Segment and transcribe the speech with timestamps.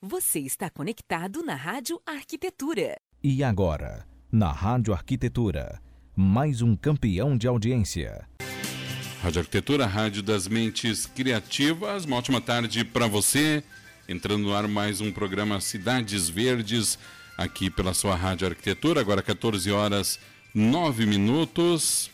[0.00, 3.00] Você está conectado na Rádio Arquitetura.
[3.20, 5.82] E agora, na Rádio Arquitetura,
[6.14, 8.24] mais um campeão de audiência.
[9.20, 12.04] Rádio Arquitetura, Rádio das Mentes Criativas.
[12.04, 13.64] Uma ótima tarde para você.
[14.08, 16.96] Entrando no ar mais um programa Cidades Verdes,
[17.36, 19.00] aqui pela sua Rádio Arquitetura.
[19.00, 20.20] Agora 14 horas
[20.54, 22.08] 9 minutos.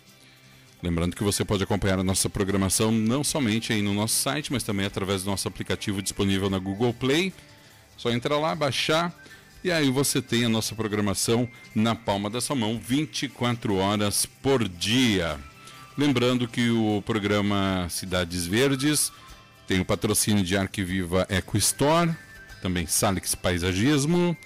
[0.83, 4.63] Lembrando que você pode acompanhar a nossa programação não somente aí no nosso site, mas
[4.63, 7.31] também através do nosso aplicativo disponível na Google Play
[7.97, 9.15] só entrar lá, baixar
[9.65, 14.69] e aí você tem a nossa programação na palma da sua mão 24 horas por
[14.69, 15.41] dia.
[15.97, 19.11] Lembrando que o programa Cidades Verdes
[19.67, 22.15] tem o patrocínio de Arquiviva Eco Store,
[22.61, 24.37] também Salix Paisagismo,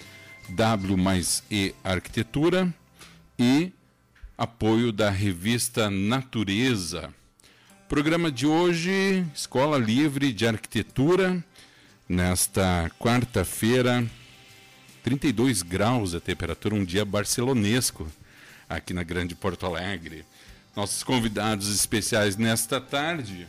[0.47, 2.73] W mais E Arquitetura
[3.37, 3.73] e
[4.37, 7.13] apoio da revista Natureza.
[7.89, 11.43] Programa de hoje, Escola Livre de Arquitetura,
[12.09, 14.03] nesta quarta-feira,
[15.03, 18.07] 32 graus a temperatura, um dia barcelonesco
[18.67, 20.25] aqui na Grande Porto Alegre.
[20.75, 23.47] Nossos convidados especiais nesta tarde,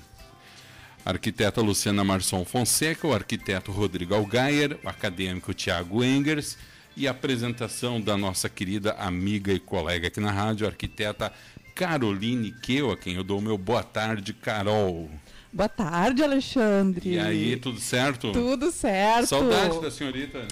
[1.07, 6.59] arquiteta Luciana Marçom Fonseca, o arquiteto Rodrigo Algaier, o acadêmico Tiago Engers
[6.95, 11.33] e a apresentação da nossa querida amiga e colega aqui na rádio, a arquiteta
[11.75, 15.11] Caroline Keu, a quem eu dou o meu boa tarde, Carol.
[15.53, 17.11] Boa tarde, Alexandre.
[17.11, 18.31] E aí, tudo certo?
[18.31, 19.27] Tudo certo.
[19.27, 20.47] Saudade da senhorita.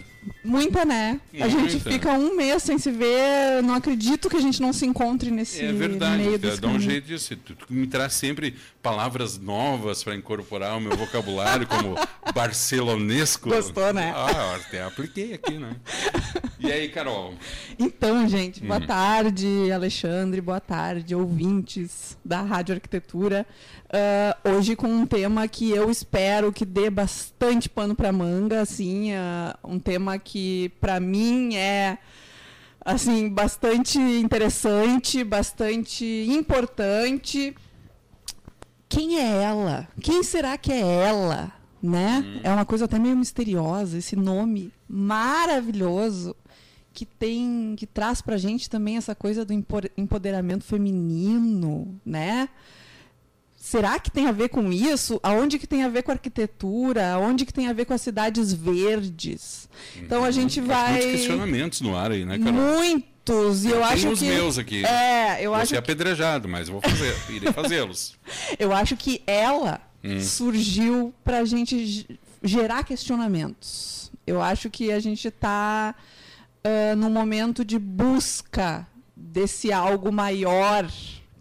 [0.45, 1.21] Muita, né?
[1.33, 1.47] Muita.
[1.47, 3.63] A gente fica um mês sem se ver.
[3.63, 6.81] Não acredito que a gente não se encontre nesse é verdade, meio desse dá um
[6.81, 7.37] jeito disso.
[7.37, 11.95] Tu, tu me traz sempre palavras novas para incorporar ao meu vocabulário, como
[12.35, 13.51] barcelonesco.
[13.51, 14.13] Gostou, né?
[14.15, 15.77] Ah, até apliquei aqui, né?
[16.59, 17.35] E aí, Carol?
[17.79, 18.87] Então, gente, boa hum.
[18.87, 23.47] tarde, Alexandre, boa tarde, ouvintes da Rádio Arquitetura.
[23.89, 29.13] Uh, hoje com um tema que eu espero que dê bastante pano para manga, assim,
[29.13, 31.99] uh, um tema que para mim é
[32.85, 37.55] assim bastante interessante, bastante importante.
[38.89, 39.89] Quem é ela?
[40.01, 41.53] Quem será que é ela?
[41.83, 42.25] Né?
[42.25, 42.41] Hum.
[42.43, 46.35] É uma coisa até meio misteriosa esse nome maravilhoso
[46.93, 49.53] que tem que traz para gente também essa coisa do
[49.97, 52.49] empoderamento feminino, né?
[53.61, 55.19] Será que tem a ver com isso?
[55.21, 57.13] Aonde que tem a ver com a arquitetura?
[57.15, 59.69] Aonde que tem a ver com as cidades verdes?
[59.97, 60.93] Então a gente vai.
[60.93, 62.55] Muitos questionamentos no ar aí, né, Carol?
[62.55, 63.65] Muitos.
[63.65, 64.25] E eu, eu acho os que.
[64.27, 64.87] meus aqui.
[64.87, 65.71] É, eu vou acho.
[65.71, 65.79] ser que...
[65.81, 68.17] apedrejado, mas vou fazer, irei fazê-los.
[68.59, 70.21] eu acho que ela hum.
[70.21, 72.09] surgiu para a gente
[72.43, 74.11] gerar questionamentos.
[74.25, 75.95] Eu acho que a gente está
[76.65, 78.87] uh, num momento de busca
[79.17, 80.89] desse algo maior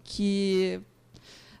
[0.02, 0.80] que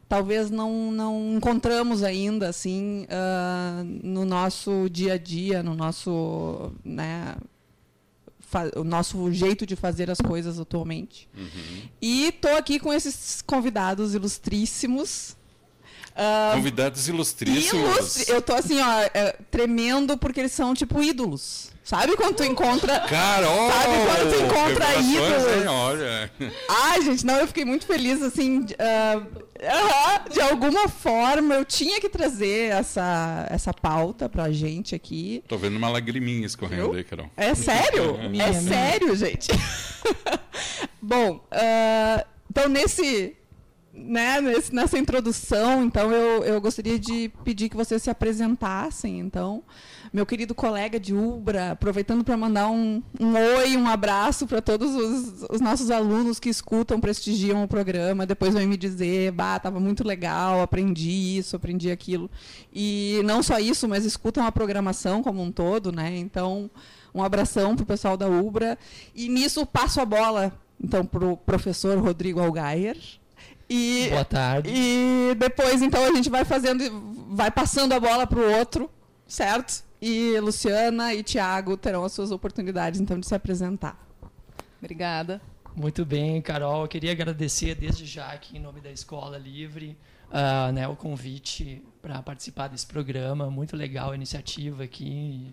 [0.08, 7.36] talvez não, não encontramos ainda assim uh, no nosso dia a dia, no nosso, né,
[8.74, 11.28] o nosso jeito de fazer as coisas atualmente.
[11.36, 11.88] Uhum.
[12.00, 15.36] E estou aqui com esses convidados ilustríssimos.
[16.12, 17.96] Uh, convidados ilustríssimos.
[17.96, 18.32] Ilustre.
[18.32, 21.70] Eu tô assim, ó, é, tremendo porque eles são tipo ídolos.
[21.88, 23.00] Sabe quando tu encontra.
[23.00, 23.70] Carol!
[23.70, 25.56] Sabe quando tu encontra ídolos?
[25.56, 26.30] Hein, olha.
[26.68, 28.58] Ai, gente, não, eu fiquei muito feliz, assim.
[28.58, 35.42] Uh, uh, de alguma forma, eu tinha que trazer essa, essa pauta pra gente aqui.
[35.48, 37.30] Tô vendo uma lagriminha escorrendo aí, Carol.
[37.34, 38.16] É sério?
[38.20, 39.48] é minha, sério, gente.
[41.00, 43.34] Bom, uh, então nesse
[43.94, 49.18] né, nesse, nessa introdução, então eu, eu gostaria de pedir que vocês se apresentassem.
[49.18, 49.62] Então,
[50.12, 54.94] meu querido colega de Ubra, aproveitando para mandar um, um oi, um abraço para todos
[54.94, 59.78] os, os, nossos alunos que escutam, prestigiam o programa, depois vêm me dizer, bah, estava
[59.78, 62.30] muito legal, aprendi isso, aprendi aquilo.
[62.72, 66.16] E não só isso, mas escutam a programação como um todo, né?
[66.16, 66.70] Então,
[67.14, 68.78] um abração para o pessoal da Ubra.
[69.14, 70.52] E nisso passo a bola,
[70.82, 72.96] então, para o professor Rodrigo Algaier.
[73.68, 74.70] E, Boa tarde.
[74.72, 76.82] E depois, então, a gente vai fazendo,
[77.30, 78.90] vai passando a bola para o outro,
[79.26, 79.87] certo?
[80.00, 83.98] E Luciana e Tiago terão as suas oportunidades, então, de se apresentar.
[84.78, 85.40] Obrigada.
[85.74, 86.82] Muito bem, Carol.
[86.82, 89.96] Eu queria agradecer desde já aqui, em nome da Escola Livre,
[90.28, 93.50] uh, né, o convite para participar desse programa.
[93.50, 95.52] Muito legal a iniciativa aqui.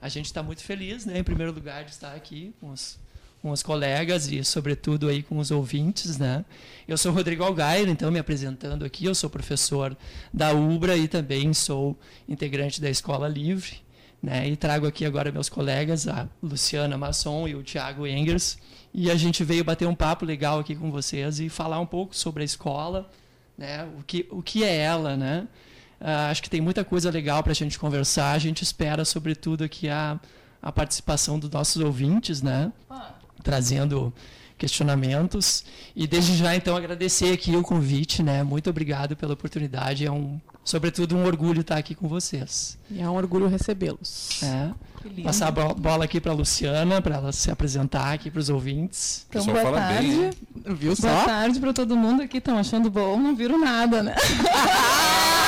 [0.00, 2.98] A gente está muito feliz, né, em primeiro lugar, de estar aqui com os
[3.42, 6.16] com os colegas e, sobretudo, aí com os ouvintes.
[6.16, 6.44] Né?
[6.86, 9.04] Eu sou Rodrigo Algair, então, me apresentando aqui.
[9.04, 9.96] Eu sou professor
[10.32, 11.98] da UBRA e também sou
[12.28, 13.81] integrante da Escola Livre.
[14.22, 14.48] Né?
[14.48, 18.56] E trago aqui agora meus colegas, a Luciana Masson e o Tiago Engers.
[18.94, 22.14] E a gente veio bater um papo legal aqui com vocês e falar um pouco
[22.14, 23.10] sobre a escola,
[23.58, 23.88] né?
[23.98, 25.48] o, que, o que é ela, né?
[26.00, 28.32] Uh, acho que tem muita coisa legal para a gente conversar.
[28.32, 30.20] A gente espera, sobretudo, aqui a,
[30.60, 32.72] a participação dos nossos ouvintes, né?
[33.42, 34.12] Trazendo
[34.58, 35.64] questionamentos.
[35.94, 38.42] E desde já, então, agradecer aqui o convite, né?
[38.42, 40.04] Muito obrigado pela oportunidade.
[40.04, 42.78] É um, sobretudo, um orgulho estar aqui com vocês.
[42.90, 44.42] E é um orgulho recebê-los.
[44.42, 44.70] É.
[45.24, 49.26] Passar a bola aqui para a Luciana, para ela se apresentar aqui para os ouvintes.
[49.28, 50.08] Então, boa tarde.
[50.08, 50.30] Bem,
[50.74, 51.24] Viu boa só?
[51.24, 52.38] tarde para todo mundo aqui.
[52.38, 54.14] Estão achando bom, não viram nada, né?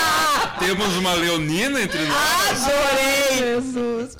[0.58, 2.64] Temos uma leonina entre nós.
[2.64, 3.38] Adorei!
[3.38, 4.16] Jesus.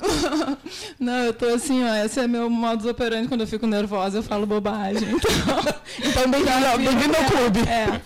[0.99, 1.95] Não, eu tô assim, ó.
[2.05, 5.07] Esse é meu modus operandi quando eu fico nervosa, eu falo bobagem.
[5.97, 7.59] Então, então bem-vindo ao clube.
[7.69, 8.01] É.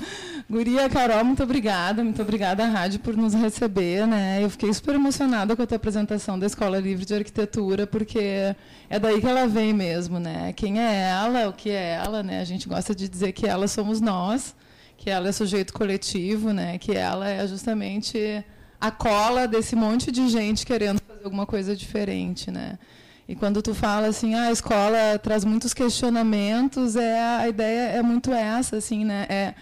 [0.50, 2.04] Guria, Carol, muito obrigada.
[2.04, 4.08] Muito obrigada à rádio por nos receber.
[4.08, 4.44] Né?
[4.44, 8.56] Eu fiquei super emocionada com a tua apresentação da Escola Livre de Arquitetura, porque
[8.90, 10.20] é daí que ela vem mesmo.
[10.20, 10.52] Né?
[10.54, 12.24] Quem é ela, o que é ela.
[12.24, 12.42] Né?
[12.42, 14.56] A gente gosta de dizer que ela somos nós,
[14.98, 16.80] que ela é sujeito coletivo, né?
[16.80, 18.44] que ela é justamente
[18.82, 22.50] a cola desse monte de gente querendo fazer alguma coisa diferente.
[22.50, 22.80] Né?
[23.28, 28.02] E quando tu fala assim, ah, a escola traz muitos questionamentos, é a ideia é
[28.02, 29.28] muito essa, assim, né?
[29.30, 29.54] É,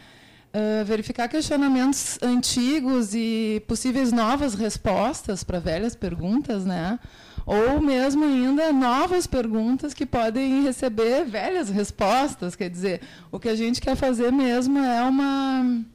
[0.53, 6.97] Uh, verificar questionamentos antigos e possíveis novas respostas para velhas perguntas, né?
[7.45, 12.55] Ou mesmo ainda novas perguntas que podem receber velhas respostas.
[12.55, 13.01] Quer dizer,
[13.31, 15.85] o que a gente quer fazer mesmo é uma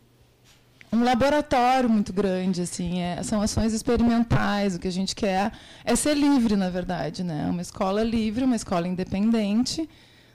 [0.93, 4.76] um laboratório muito grande, assim, é, são ações experimentais.
[4.76, 5.50] O que a gente quer
[5.84, 7.46] é ser livre, na verdade, né?
[7.48, 9.88] Uma escola livre, uma escola independente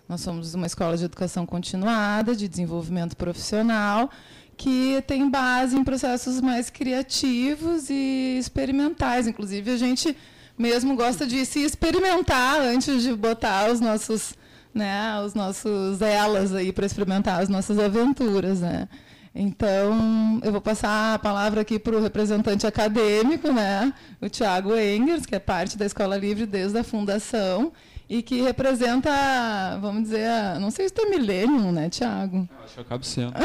[0.07, 4.09] nós somos uma escola de educação continuada, de desenvolvimento profissional,
[4.56, 9.27] que tem base em processos mais criativos e experimentais.
[9.27, 10.15] Inclusive, a gente
[10.57, 14.33] mesmo gosta de se experimentar antes de botar os nossos,
[14.74, 18.88] né, os nossos elas aí para experimentar as nossas aventuras, né?
[19.36, 25.27] Então, eu vou passar a palavra aqui para o representante acadêmico, né, o Tiago Engers,
[25.27, 27.71] que é parte da Escola Livre desde a fundação
[28.09, 32.48] e que representa, vamos dizer, não sei se tu é milênio, né, Tiago?
[32.63, 33.33] Acho que eu acabo sendo.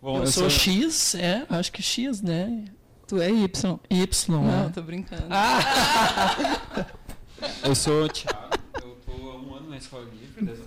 [0.00, 2.66] Bom, eu, eu sou, sou X, é, acho que X, né?
[3.08, 3.80] Tu é Y.
[3.90, 4.68] Y, Não, é.
[4.70, 5.26] tô brincando.
[5.30, 6.86] Ah!
[7.64, 10.66] eu sou o Thiago, eu tô há um ano na Escola Livre, desde a,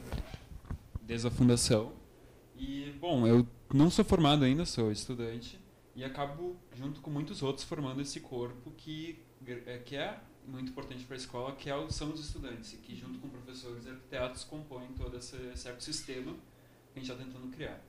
[1.02, 1.94] desde a fundação.
[2.58, 5.58] E, bom, eu não sou formado ainda, sou estudante,
[5.96, 9.24] e acabo, junto com muitos outros, formando esse corpo que,
[9.66, 10.18] é, que é
[10.50, 13.90] muito importante para a escola, que é são os estudantes, que junto com professores e
[13.90, 16.34] arquitetos compõem todo esse, esse ecossistema
[16.94, 17.80] que a gente está tentando criar.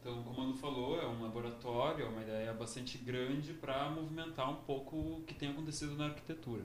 [0.00, 4.50] Então, como a Anu falou, é um laboratório, é uma ideia bastante grande para movimentar
[4.50, 6.62] um pouco o que tem acontecido na arquitetura.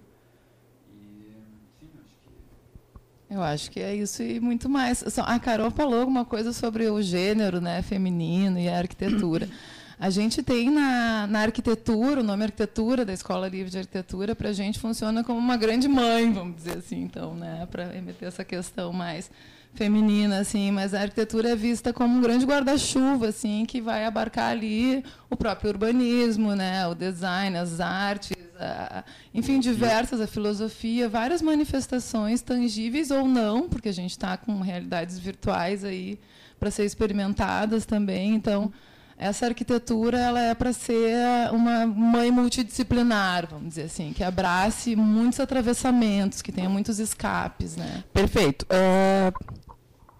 [0.90, 1.34] E,
[1.78, 3.34] sim, acho que...
[3.34, 5.04] Eu acho que é isso e muito mais.
[5.20, 9.50] A Carol falou alguma coisa sobre o gênero né, feminino e a arquitetura.
[9.98, 14.50] A gente tem na, na arquitetura, o nome arquitetura da Escola Livre de Arquitetura, para
[14.50, 18.44] a gente funciona como uma grande mãe, vamos dizer assim, então, né, para remeter essa
[18.44, 19.32] questão mais
[19.74, 24.52] feminina, assim, mas a arquitetura é vista como um grande guarda-chuva, assim, que vai abarcar
[24.52, 29.04] ali o próprio urbanismo, né, o design, as artes, a,
[29.34, 35.18] enfim, diversas, a filosofia, várias manifestações tangíveis ou não, porque a gente está com realidades
[35.20, 36.20] virtuais aí
[36.60, 38.72] para ser experimentadas também, então
[39.18, 41.16] essa arquitetura ela é para ser
[41.52, 48.04] uma mãe multidisciplinar, vamos dizer assim, que abrace muitos atravessamentos, que tenha muitos escapes, né?
[48.14, 48.66] Perfeito.
[48.66, 49.56] Uh,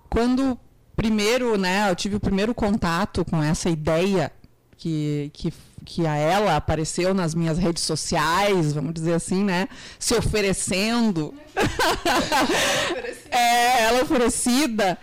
[0.10, 0.58] quando
[0.96, 4.32] primeiro, né, eu tive o primeiro contato com essa ideia
[4.78, 9.68] que, que, que a ela apareceu nas minhas redes sociais, vamos dizer assim, né,
[10.00, 11.34] se oferecendo,
[13.30, 14.98] é, ela oferecida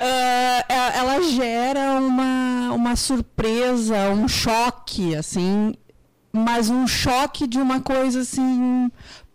[0.00, 5.74] uh, ela gera uma, uma surpresa, um choque, assim,
[6.32, 8.90] mas um choque de uma coisa assim,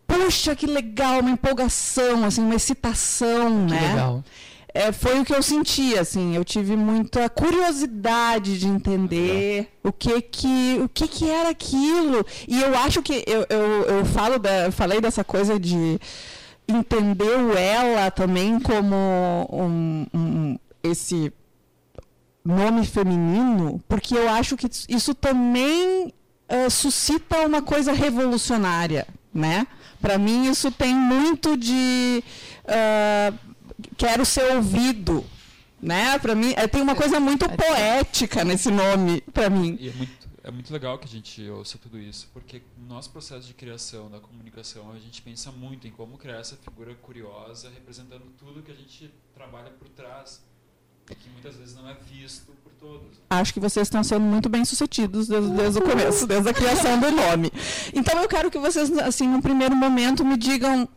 [0.08, 3.90] puxa, que legal, uma empolgação, assim, uma excitação, que né?
[3.90, 4.24] Legal.
[4.76, 10.20] É, foi o que eu senti, assim, eu tive muita curiosidade de entender o que
[10.20, 14.72] que o que que era aquilo e eu acho que eu, eu, eu falo da,
[14.72, 16.00] falei dessa coisa de
[16.68, 18.96] entendeu ela também como
[19.52, 21.32] um, um, esse
[22.44, 26.14] nome feminino, porque eu acho que isso também
[26.50, 29.66] uh, suscita uma coisa revolucionária, né?
[30.02, 32.24] Para mim isso tem muito de
[32.66, 33.38] uh,
[33.96, 35.24] quero ser ouvido,
[35.82, 36.20] né?
[36.20, 39.78] Para mim tem uma coisa muito poética nesse nome para mim.
[39.80, 43.10] E é muito é muito legal que a gente ouça tudo isso, porque no nosso
[43.10, 47.70] processo de criação da comunicação, a gente pensa muito em como criar essa figura curiosa,
[47.70, 50.44] representando tudo que a gente trabalha por trás
[51.06, 53.22] que muitas vezes não é visto por todos.
[53.30, 57.00] Acho que vocês estão sendo muito bem sucedidos desde, desde o começo, desde a criação
[57.00, 57.52] do nome.
[57.94, 60.88] Então eu quero que vocês, assim, num primeiro momento, me digam,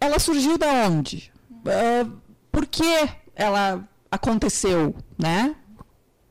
[0.00, 1.32] ela surgiu da onde?
[1.50, 5.54] Uh, por que ela aconteceu, né?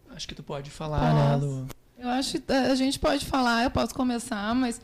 [0.09, 1.45] Acho que tu pode falar, né, Posso.
[1.45, 1.80] né, Lu?
[2.01, 4.81] Eu acho que a gente pode falar, eu posso começar, mas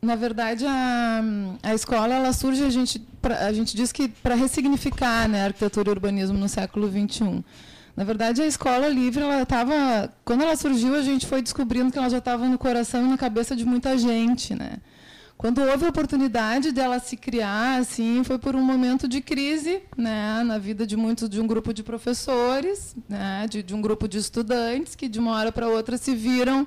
[0.00, 1.20] na verdade a,
[1.62, 5.44] a escola ela surge a gente pra, a gente diz que para ressignificar né, a
[5.46, 7.44] arquitetura e urbanismo no século 21.
[7.94, 11.98] Na verdade a escola livre ela estava quando ela surgiu a gente foi descobrindo que
[11.98, 14.78] ela já estava no coração e na cabeça de muita gente, né?
[15.38, 20.42] Quando houve a oportunidade dela se criar, assim, foi por um momento de crise, né,
[20.44, 24.18] na vida de muitos de um grupo de professores, né, de, de um grupo de
[24.18, 26.66] estudantes que de uma hora para outra se viram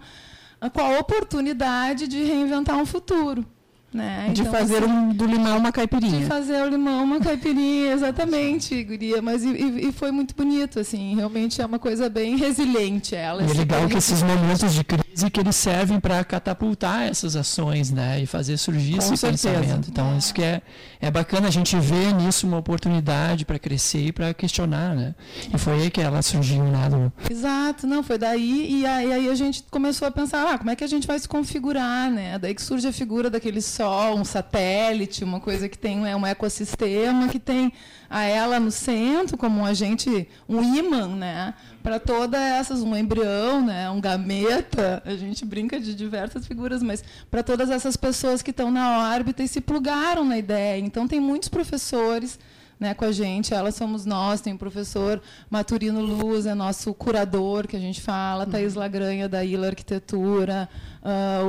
[0.74, 3.46] com a oportunidade de reinventar um futuro,
[3.94, 4.30] né?
[4.34, 6.26] De Então, fazer assim, um, do limão uma de caipirinha.
[6.28, 9.22] fazer o limão uma caipirinha, exatamente, guria.
[9.22, 11.16] Mas e, e- foi muito bonito, assim.
[11.16, 13.44] Realmente é uma coisa bem resiliente ela.
[13.44, 15.01] E é legal que esses momentos de crise
[15.32, 18.22] que eles servem para catapultar essas ações, né?
[18.22, 19.50] E fazer surgir Com esse certeza.
[19.50, 19.90] pensamento.
[19.90, 20.62] Então, isso que é,
[21.00, 25.16] é bacana a gente ver nisso uma oportunidade para crescer e para questionar, né?
[25.54, 27.12] E foi aí que ela surgiu, né, Lu?
[27.30, 30.76] Exato, não, foi daí e aí, aí a gente começou a pensar, ah, como é
[30.76, 32.38] que a gente vai se configurar, né?
[32.40, 36.26] Daí que surge a figura daquele sol, um satélite, uma coisa que tem é um
[36.26, 37.74] ecossistema, que tem
[38.12, 41.54] a ela no centro como um agente, um imã, né?
[41.82, 43.90] Para todas essas, um embrião, né?
[43.90, 47.02] Um gameta, a gente brinca de diversas figuras, mas
[47.32, 50.78] para todas essas pessoas que estão na órbita e se plugaram na ideia.
[50.78, 52.38] Então tem muitos professores
[52.78, 53.54] né, com a gente.
[53.54, 58.46] Elas somos nós, tem o professor Maturino Luz, é nosso curador, que a gente fala,
[58.46, 60.68] Thaís Lagranha, da Ilha Arquitetura,
[61.02, 61.40] ah,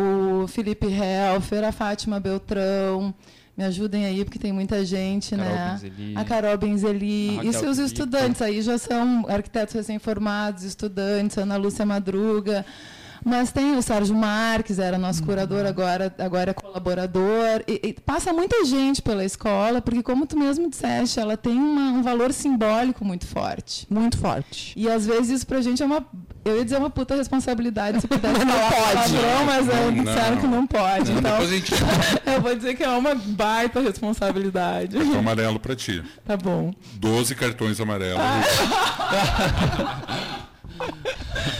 [0.44, 3.12] o Felipe Helfer, a Fátima Beltrão.
[3.56, 5.70] Me ajudem aí, porque tem muita gente, Carol né?
[5.72, 6.16] Benzeli.
[6.16, 7.38] A Carol Benzeli.
[7.38, 7.86] A os Pico.
[7.86, 12.64] estudantes aí já são arquitetos recém-formados, estudantes, Ana Lúcia Madruga.
[13.24, 15.26] Mas tem o Sérgio Marques, era nosso Uhum.
[15.26, 17.62] curador, agora, agora é colaborador.
[17.68, 21.92] E, e passa muita gente pela escola, porque, como tu mesmo disseste, ela tem uma-
[21.92, 23.86] um valor simbólico muito forte.
[23.90, 24.72] Muito forte.
[24.76, 26.04] E às vezes isso pra gente é uma.
[26.44, 29.12] Eu ia dizer uma puta responsabilidade se pudesse Não falar pode.
[29.12, 30.40] palavrão, mas é, Não, disseram não.
[30.40, 31.10] que não pode.
[31.12, 31.72] Não, então, gente
[32.26, 34.96] eu vou dizer que é uma baita responsabilidade.
[34.96, 36.02] cartão amarelo pra ti.
[36.26, 36.72] Tá bom.
[36.94, 38.20] 12 cartões amarelos.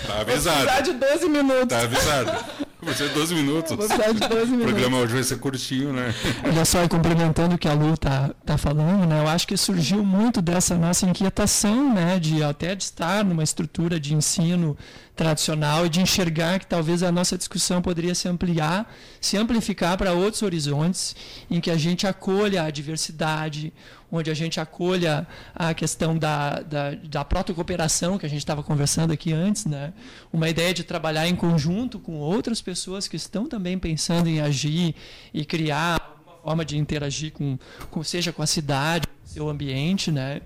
[0.07, 0.83] tá Precisar avisado.
[0.85, 1.69] de 12 minutos.
[1.69, 2.45] Tá avisado.
[2.85, 3.71] Vai ser 12 minutos.
[3.76, 4.73] Vou precisar de 12 O minutos.
[4.73, 6.12] programa hoje vai ser curtinho, né?
[6.45, 9.21] Olha só, e complementando o que a Lu tá, tá falando, né?
[9.21, 12.19] Eu acho que surgiu muito dessa nossa inquietação, né?
[12.19, 14.76] De até de estar numa estrutura de ensino
[15.14, 20.12] tradicional e de enxergar que talvez a nossa discussão poderia se ampliar, se amplificar para
[20.12, 21.14] outros horizontes
[21.49, 23.73] em que a gente acolha a diversidade,
[24.12, 29.11] onde a gente acolha a questão da, da, da protocooperação que a gente estava conversando
[29.11, 29.95] aqui antes, né?
[30.31, 34.95] Uma ideia de trabalhar em conjunto com outras pessoas que estão também pensando em agir
[35.33, 37.59] e criar uma forma de interagir com,
[37.90, 40.42] com seja com a cidade, com o seu ambiente, né?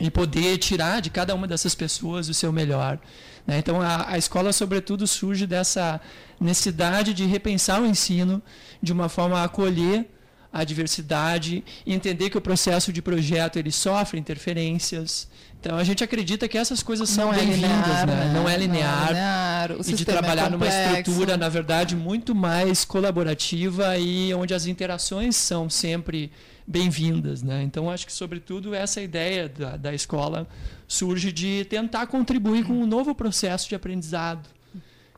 [0.00, 2.98] E poder tirar de cada uma dessas pessoas o seu melhor.
[3.46, 3.58] né?
[3.58, 6.00] Então, a, a escola, sobretudo, surge dessa
[6.40, 8.42] necessidade de repensar o ensino
[8.82, 10.08] de uma forma a acolher
[10.52, 15.28] a diversidade e entender que o processo de projeto ele sofre interferências.
[15.58, 18.32] Então a gente acredita que essas coisas são Não é bem-vindas, linear, né?
[18.34, 19.08] Não é linear.
[19.08, 20.98] linear, o e de é trabalhar numa complexo.
[20.98, 26.32] estrutura, na verdade, muito mais colaborativa e onde as interações são sempre
[26.66, 27.62] bem-vindas, né?
[27.62, 30.48] Então acho que sobretudo essa ideia da, da escola
[30.86, 34.48] surge de tentar contribuir com um novo processo de aprendizado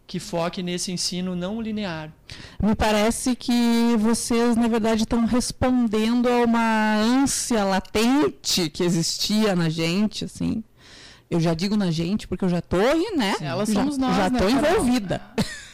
[0.07, 2.13] que foque nesse ensino não linear.
[2.63, 9.69] Me parece que vocês, na verdade, estão respondendo a uma ânsia latente que existia na
[9.69, 10.63] gente, assim.
[11.31, 12.79] Eu já digo na gente porque eu já estou,
[13.17, 13.35] né?
[13.41, 15.21] Elas já, somos nós, Já né, envolvida.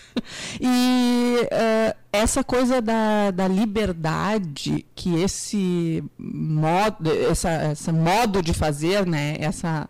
[0.60, 9.06] E eh, essa coisa da, da liberdade que esse modo, essa, essa modo de fazer,
[9.06, 9.37] né?
[9.38, 9.88] Essa,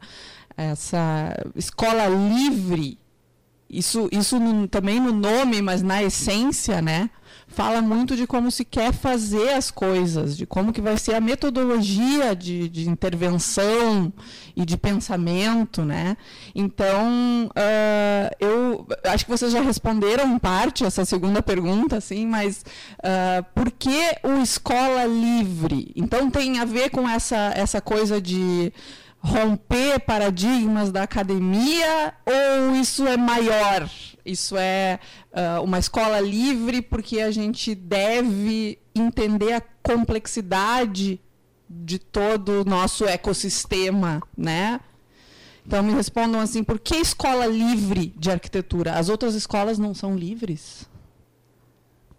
[0.57, 2.99] essa escola livre
[3.71, 7.11] isso, isso no- também no nome, mas na essência, né?
[7.53, 11.21] Fala muito de como se quer fazer as coisas, de como que vai ser a
[11.21, 14.13] metodologia de, de intervenção
[14.57, 16.17] e de pensamento, né?
[16.55, 22.65] Então, ah, eu acho que vocês já responderam parte essa segunda pergunta, assim, mas
[23.03, 25.91] ah, por que o escola livre?
[25.97, 28.73] Então tem a ver com essa, essa coisa de
[29.23, 33.89] romper paradigmas da academia ou isso é maior?
[34.25, 34.99] Isso é
[35.33, 41.21] ah, uma escola livre porque a gente deve entender a complexidade
[41.69, 44.81] de todo o nosso ecossistema, né?
[45.65, 48.95] Então me respondam assim, por que escola livre de arquitetura?
[48.95, 50.89] As outras escolas não são livres?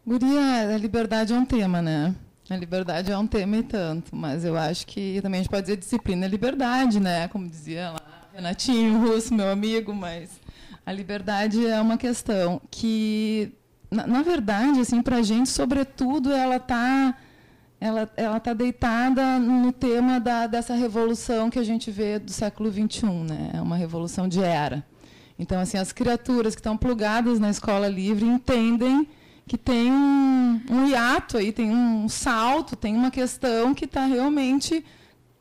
[0.06, 2.16] Guria, a liberdade é um tema, né?
[2.52, 5.62] A liberdade é um tema e tanto, mas eu acho que também a gente pode
[5.62, 7.30] dizer disciplina é liberdade, né?
[7.30, 10.32] Como dizia lá Renatinho Russo, meu amigo, mas
[10.86, 13.54] a liberdade é uma questão que,
[13.90, 17.16] na, na verdade, assim, para a gente, sobretudo, ela está
[17.80, 22.70] ela ela está deitada no tema da, dessa revolução que a gente vê do século
[22.70, 23.52] XXI, né?
[23.54, 24.86] É uma revolução de era.
[25.40, 29.08] Então, assim, as criaturas que estão plugadas na escola livre entendem
[29.48, 34.84] que tem um, um hiato aí, tem um salto, tem uma questão que está realmente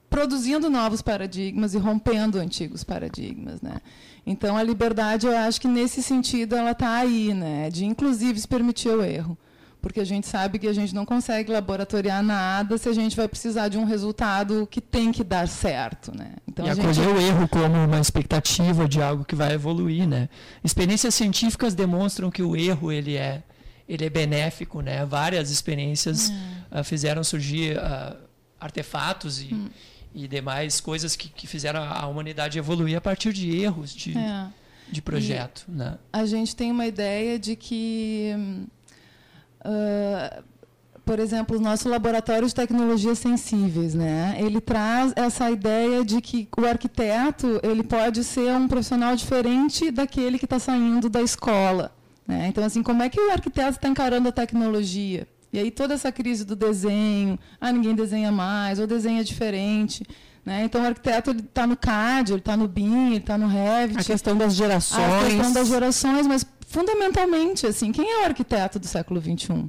[0.09, 3.77] produzindo novos paradigmas e rompendo antigos paradigmas, né?
[4.27, 7.71] Então a liberdade, eu acho que nesse sentido ela está aí, né?
[7.71, 9.39] De inclusive se permitir o erro
[9.81, 13.27] porque a gente sabe que a gente não consegue laboratoriar nada se a gente vai
[13.27, 16.35] precisar de um resultado que tem que dar certo, né?
[16.47, 17.09] Então, e acolher gente...
[17.09, 20.29] o erro como uma expectativa de algo que vai evoluir, né?
[20.63, 23.43] Experiências científicas demonstram que o erro ele é
[23.91, 25.05] ele é benéfico, né?
[25.05, 26.31] Várias experiências
[26.71, 28.17] uh, fizeram surgir uh,
[28.61, 29.69] artefatos e, hum.
[30.15, 34.47] e demais coisas que, que fizeram a humanidade evoluir a partir de erros de, é.
[34.89, 35.99] de projeto, e né?
[36.13, 38.35] A gente tem uma ideia de que
[39.61, 40.43] Uh,
[41.05, 44.37] por exemplo, o nosso laboratório de tecnologias sensíveis, né?
[44.39, 50.39] Ele traz essa ideia de que o arquiteto ele pode ser um profissional diferente daquele
[50.39, 51.93] que está saindo da escola.
[52.31, 52.47] Né?
[52.47, 55.27] Então, assim, como é que o arquiteto está encarando a tecnologia?
[55.53, 60.07] E aí toda essa crise do desenho, ah, ninguém desenha mais, ou desenha diferente.
[60.47, 60.63] Né?
[60.63, 63.99] Então, o arquiteto está no CAD, ele está no BIM, ele está no Revit.
[63.99, 65.25] A questão das gerações.
[65.25, 69.69] A questão das gerações, mas fundamentalmente, assim, quem é o arquiteto do século XXI?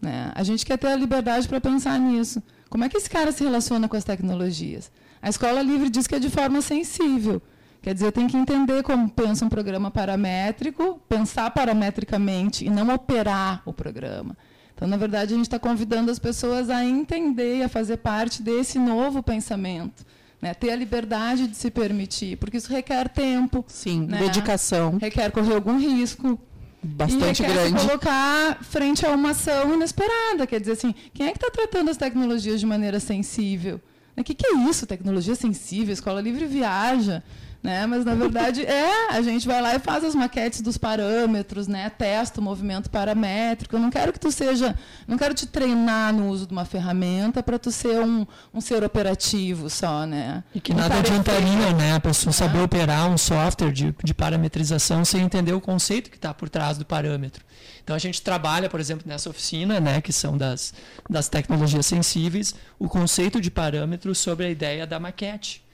[0.00, 0.32] Né?
[0.34, 2.42] A gente quer ter a liberdade para pensar nisso.
[2.70, 4.90] Como é que esse cara se relaciona com as tecnologias?
[5.20, 7.42] A escola livre diz que é de forma sensível.
[7.80, 13.62] Quer dizer, tem que entender como pensa um programa paramétrico, pensar parametricamente e não operar
[13.64, 14.36] o programa.
[14.74, 18.42] Então, na verdade, a gente está convidando as pessoas a entender e a fazer parte
[18.42, 20.04] desse novo pensamento.
[20.40, 20.54] Né?
[20.54, 23.64] Ter a liberdade de se permitir, porque isso requer tempo.
[23.66, 24.18] Sim, né?
[24.18, 24.96] dedicação.
[24.96, 26.38] Requer correr algum risco.
[26.80, 27.80] Bastante e requer grande.
[27.80, 30.46] Se colocar frente a uma ação inesperada.
[30.46, 33.80] Quer dizer assim, quem é que está tratando as tecnologias de maneira sensível?
[34.16, 34.86] O que, que é isso?
[34.86, 37.22] Tecnologia sensível, escola livre viaja.
[37.60, 37.86] Né?
[37.86, 41.90] Mas na verdade é, a gente vai lá e faz as maquetes dos parâmetros, né?
[41.90, 43.74] Testa o movimento paramétrico.
[43.74, 44.76] Eu não quero que tu seja,
[45.08, 48.84] não quero te treinar no uso de uma ferramenta para tu ser um, um ser
[48.84, 50.44] operativo só, né?
[50.54, 51.94] E que nada adiantaria, né?
[51.94, 56.32] A pessoa saber operar um software de, de parametrização sem entender o conceito que está
[56.32, 57.44] por trás do parâmetro.
[57.82, 60.74] Então a gente trabalha, por exemplo, nessa oficina, né, que são das,
[61.08, 65.66] das tecnologias sensíveis, o conceito de parâmetro sobre a ideia da maquete.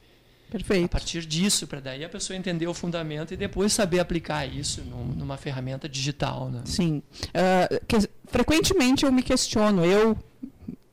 [0.49, 0.85] Perfeito.
[0.85, 4.81] A partir disso, para daí a pessoa entender o fundamento e depois saber aplicar isso
[4.83, 6.49] num, numa ferramenta digital.
[6.49, 6.61] Né?
[6.65, 7.01] Sim.
[7.27, 10.17] Uh, que, frequentemente eu me questiono, eu,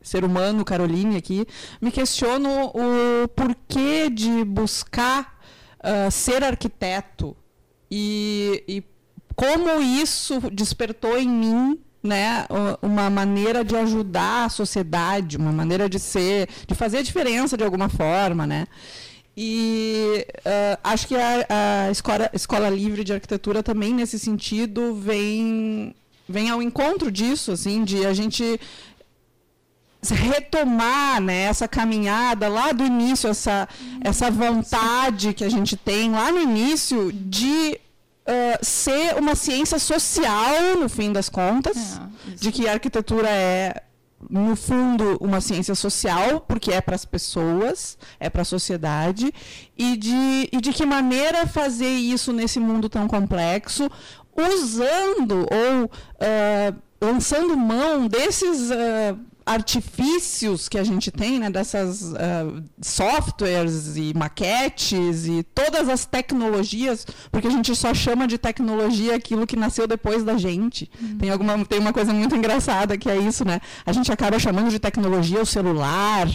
[0.03, 1.47] ser humano, Caroline aqui,
[1.81, 5.39] me questiono o porquê de buscar
[5.81, 7.37] uh, ser arquiteto
[7.91, 8.83] e, e
[9.37, 12.47] como isso despertou em mim né,
[12.81, 17.63] uma maneira de ajudar a sociedade, uma maneira de ser, de fazer a diferença de
[17.63, 18.67] alguma forma, né?
[19.37, 21.47] E uh, acho que a,
[21.87, 25.95] a escola, escola Livre de Arquitetura também, nesse sentido, vem,
[26.29, 28.61] vem ao encontro disso, assim, de a gente
[30.11, 33.69] retomar né, essa caminhada lá do início, essa,
[34.03, 37.79] essa vontade que a gente tem lá no início de
[38.27, 43.83] uh, ser uma ciência social, no fim das contas, é, de que a arquitetura é
[44.31, 49.33] no fundo, uma ciência social, porque é para as pessoas, é para a sociedade,
[49.77, 53.91] e de, e de que maneira fazer isso nesse mundo tão complexo,
[54.37, 62.63] usando ou uh, lançando mão desses uh, artifícios que a gente tem, né, dessas uh,
[62.81, 69.47] softwares e maquetes e todas as tecnologias, porque a gente só chama de tecnologia aquilo
[69.47, 70.91] que nasceu depois da gente.
[71.01, 71.19] Uhum.
[71.19, 73.61] Tem alguma tem uma coisa muito engraçada que é isso, né?
[73.85, 76.29] A gente acaba chamando de tecnologia o celular,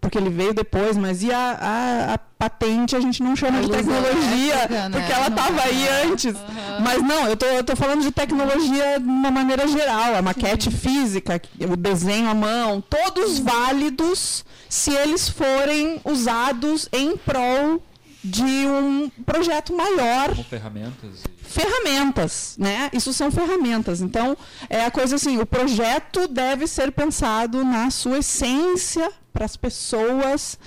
[0.00, 3.62] porque ele veio depois, mas e a, a, a patente a gente não chama a
[3.62, 4.98] de tecnologia, elétrica, né?
[4.98, 6.34] porque ela estava aí antes.
[6.34, 6.80] Uhum.
[6.82, 10.70] Mas não, eu tô, eu tô falando de tecnologia de uma maneira geral, a maquete
[10.70, 10.76] Sim.
[10.76, 17.80] física, o desenho à mão, todos válidos se eles forem usados em prol
[18.24, 20.30] de um projeto maior.
[20.30, 21.10] Como ferramentas.
[21.24, 21.44] E...
[21.44, 22.90] Ferramentas, né?
[22.92, 24.00] Isso são ferramentas.
[24.00, 24.36] Então,
[24.68, 30.58] é a coisa assim, o projeto deve ser pensado na sua essência para as pessoas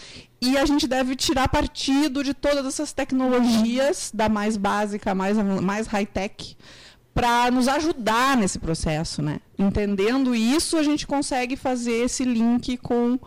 [0.41, 5.87] e a gente deve tirar partido de todas essas tecnologias, da mais básica, mais, mais
[5.87, 6.55] high-tech,
[7.17, 9.39] para nos ajudar nesse processo, né?
[9.57, 13.19] Entendendo isso, a gente consegue fazer esse link com uh,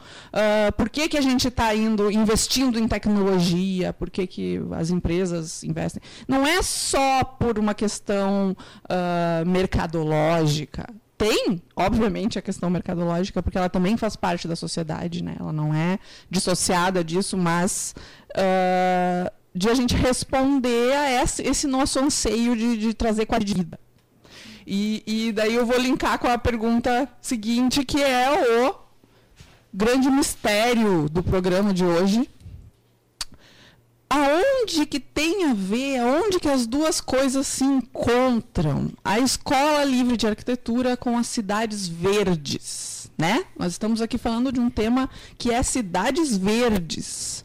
[0.77, 5.64] por que, que a gente está indo investindo em tecnologia, por que, que as empresas
[5.64, 6.01] investem.
[6.29, 10.87] Não é só por uma questão uh, mercadológica.
[11.21, 15.37] Tem, obviamente, a questão mercadológica, porque ela também faz parte da sociedade, né?
[15.39, 15.99] Ela não é
[16.31, 17.95] dissociada disso, mas
[18.31, 23.79] uh, de a gente responder a esse, nosso anseio de, de trazer qualidade de vida.
[24.67, 28.75] E, e daí eu vou linkar com a pergunta seguinte, que é o
[29.75, 32.31] grande mistério do programa de hoje.
[34.12, 38.90] Aonde que tem a ver, aonde que as duas coisas se encontram?
[39.05, 43.44] A Escola Livre de Arquitetura com as cidades verdes, né?
[43.57, 47.44] Nós estamos aqui falando de um tema que é cidades verdes.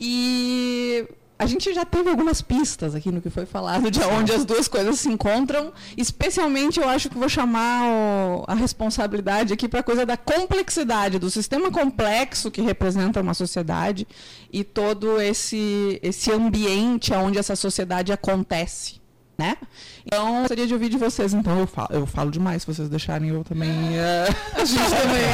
[0.00, 1.06] E
[1.38, 4.66] a gente já teve algumas pistas aqui no que foi falado de onde as duas
[4.66, 5.72] coisas se encontram.
[5.96, 11.18] Especialmente, eu acho que vou chamar o, a responsabilidade aqui para a coisa da complexidade,
[11.18, 14.06] do sistema complexo que representa uma sociedade
[14.52, 18.97] e todo esse, esse ambiente onde essa sociedade acontece
[19.38, 19.56] né?
[20.04, 21.32] Então, gostaria de ouvir de vocês.
[21.32, 23.70] Então, eu falo, eu falo demais, se vocês deixarem eu também.
[23.70, 25.24] Uh, a gente também.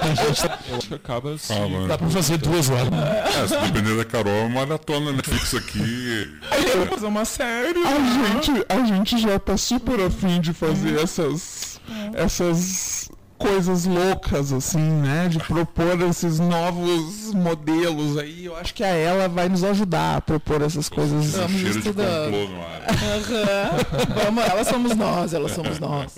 [0.00, 1.54] a gente, eu acho que acaba assim.
[1.54, 2.92] Ah, Dá pra fazer duas horas.
[2.92, 6.28] É, se depender da Carol, é maratona Netflix aqui.
[6.72, 7.78] Eu vou fazer uma série.
[7.78, 11.80] A gente, a gente já tá super afim de fazer essas.
[12.14, 13.10] Essas
[13.42, 15.28] coisas loucas, assim, né?
[15.28, 18.44] De propor esses novos modelos aí.
[18.44, 21.32] Eu acho que a ela vai nos ajudar a propor essas coisas.
[21.32, 22.30] Vamos cheiro estudando.
[22.30, 22.82] de no ar.
[22.82, 24.24] Uhum.
[24.24, 26.16] Vamos, elas somos nós, elas somos nós.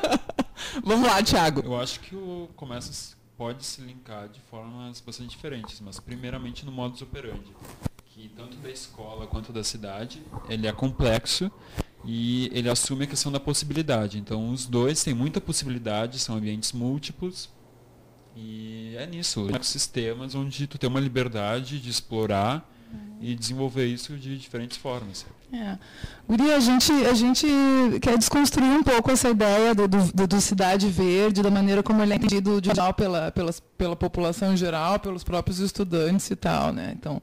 [0.84, 1.62] Vamos lá, Thiago.
[1.64, 6.72] Eu acho que o começa pode se linkar de formas bastante diferentes, mas primeiramente no
[6.72, 7.54] modus operandi,
[8.06, 11.50] que tanto da escola quanto da cidade, ele é complexo
[12.10, 14.18] e ele assume a questão da possibilidade.
[14.18, 17.50] Então, os dois têm muita possibilidade, são ambientes múltiplos.
[18.34, 22.66] E é nisso, ecossistemas onde tu tem uma liberdade de explorar
[23.20, 25.26] e desenvolver isso de diferentes formas.
[25.52, 25.76] É.
[26.54, 27.46] A gente, a gente
[28.00, 32.14] quer desconstruir um pouco essa ideia do, do, do Cidade Verde, da maneira como ele
[32.14, 36.72] é entendido de geral pela, pela, pela população em geral, pelos próprios estudantes e tal.
[36.72, 36.94] Né?
[36.98, 37.20] Então,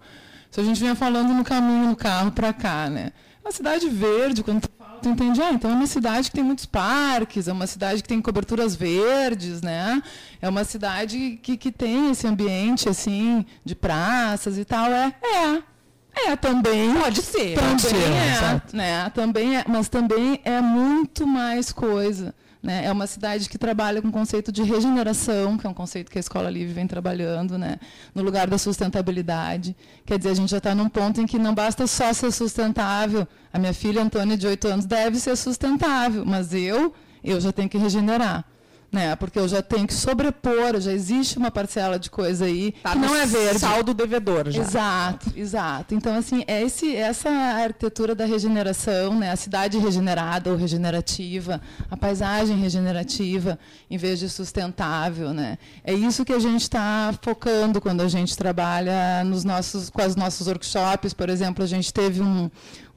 [0.51, 3.11] se a gente vinha falando no caminho, no carro para cá, né?
[3.45, 6.43] A cidade verde, quando tu fala, tu entende, ah, então é uma cidade que tem
[6.43, 10.01] muitos parques, é uma cidade que tem coberturas verdes, né?
[10.41, 14.91] É uma cidade que, que tem esse ambiente, assim, de praças e tal.
[14.91, 16.91] É, é, é também.
[16.95, 17.53] Pode ser.
[17.53, 19.11] Também pode ser, é, né?
[19.13, 22.33] Também é, mas também é muito mais coisa.
[22.65, 22.83] Né?
[22.85, 26.17] É uma cidade que trabalha com o conceito de regeneração, que é um conceito que
[26.17, 27.77] a Escola Livre vem trabalhando, né?
[28.13, 29.75] no lugar da sustentabilidade.
[30.03, 33.27] Quer dizer, a gente já está num ponto em que não basta só ser sustentável.
[33.53, 36.91] A minha filha, Antônia, de 8 anos, deve ser sustentável, mas eu,
[37.23, 38.43] eu já tenho que regenerar
[38.95, 39.15] né?
[39.17, 42.97] Porque eu já tenho que sobrepor, já existe uma parcela de coisa aí tá que
[42.97, 43.59] não é verde.
[43.59, 44.61] Saldo devedor já.
[44.61, 45.93] Exato, exato.
[45.93, 49.31] Então assim, é esse, essa arquitetura da regeneração, né?
[49.31, 53.59] A cidade regenerada ou regenerativa, a paisagem regenerativa
[53.91, 55.57] em vez de sustentável, né?
[55.83, 60.15] É isso que a gente está focando quando a gente trabalha nos nossos, com os
[60.15, 62.49] nossos workshops, por exemplo, a gente teve um,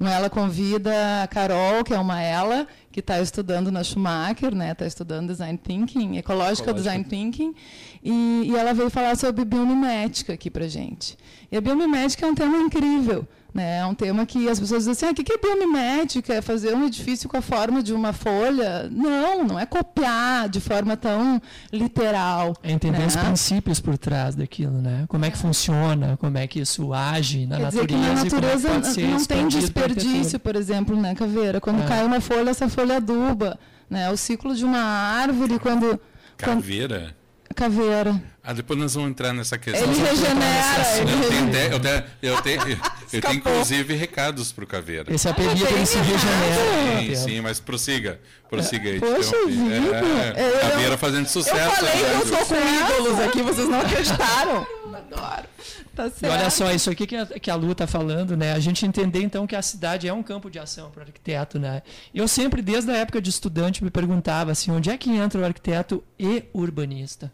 [0.06, 4.72] ela convida a Carol, que é uma ela que está estudando na Schumacher, né?
[4.72, 7.54] Está estudando design thinking, ecológica design thinking,
[8.02, 11.16] e, e, ela veio falar sobre biomimética aqui para gente.
[11.50, 13.26] E a biomimética é um tema incrível.
[13.52, 13.78] Né?
[13.78, 16.34] É um tema que as pessoas dizem assim, ah, o que é biomimética?
[16.34, 18.88] É fazer um edifício com a forma de uma folha?
[18.90, 21.40] Não, não é copiar de forma tão
[21.72, 22.54] literal.
[22.62, 23.06] É entender né?
[23.06, 25.06] os princípios por trás daquilo, né?
[25.08, 27.87] Como é que funciona, como é que isso age na Quer natureza.
[27.87, 31.61] Dizer que na é natureza não tem desperdício, por exemplo, né, Caveira?
[31.61, 31.87] Quando é.
[31.87, 33.58] cai uma folha, essa folha aduba.
[33.88, 34.11] Né?
[34.11, 35.98] O ciclo de uma árvore, quando...
[36.37, 37.17] Caveira?
[37.59, 38.23] Caveira.
[38.40, 39.90] Ah, depois nós vamos entrar nessa questão.
[39.90, 40.97] Ele regenera.
[40.97, 42.61] Ele eu, tenho, eu, tenho, eu, tenho,
[43.12, 45.12] eu tenho, inclusive, recados para o Caveira.
[45.12, 47.01] Esse apelido ele se regenera.
[47.01, 48.21] Sim, sim, mas prossiga.
[48.49, 49.01] Prossiga aí.
[49.01, 49.97] Poxa vida.
[50.37, 51.59] É, é, Caveira fazendo sucesso.
[51.59, 54.66] Eu falei que eu estou com ídolos aqui, vocês não acreditaram.
[54.94, 55.49] Adoro.
[55.94, 56.25] Tá certo.
[56.25, 58.53] E olha só, isso aqui que a, que a Lu está falando, né?
[58.53, 61.59] A gente entender, então, que a cidade é um campo de ação para o arquiteto,
[61.59, 61.83] né?
[62.14, 65.44] Eu sempre, desde a época de estudante, me perguntava assim, onde é que entra o
[65.44, 67.33] arquiteto e urbanista,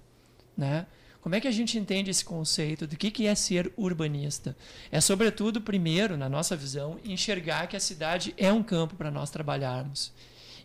[0.57, 0.87] né?
[1.21, 4.55] Como é que a gente entende esse conceito do que, que é ser urbanista?
[4.93, 9.31] É, sobretudo, primeiro, na nossa visão, enxergar que a cidade é um campo para nós
[9.31, 10.12] trabalharmos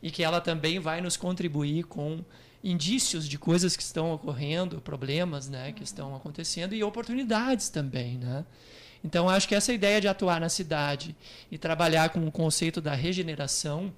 [0.03, 2.23] e que ela também vai nos contribuir com
[2.61, 8.17] indícios de coisas que estão ocorrendo, problemas né, que estão acontecendo e oportunidades também.
[8.17, 8.45] Né?
[9.03, 11.15] Então, acho que essa ideia de atuar na cidade
[11.49, 13.93] e trabalhar com o conceito da regeneração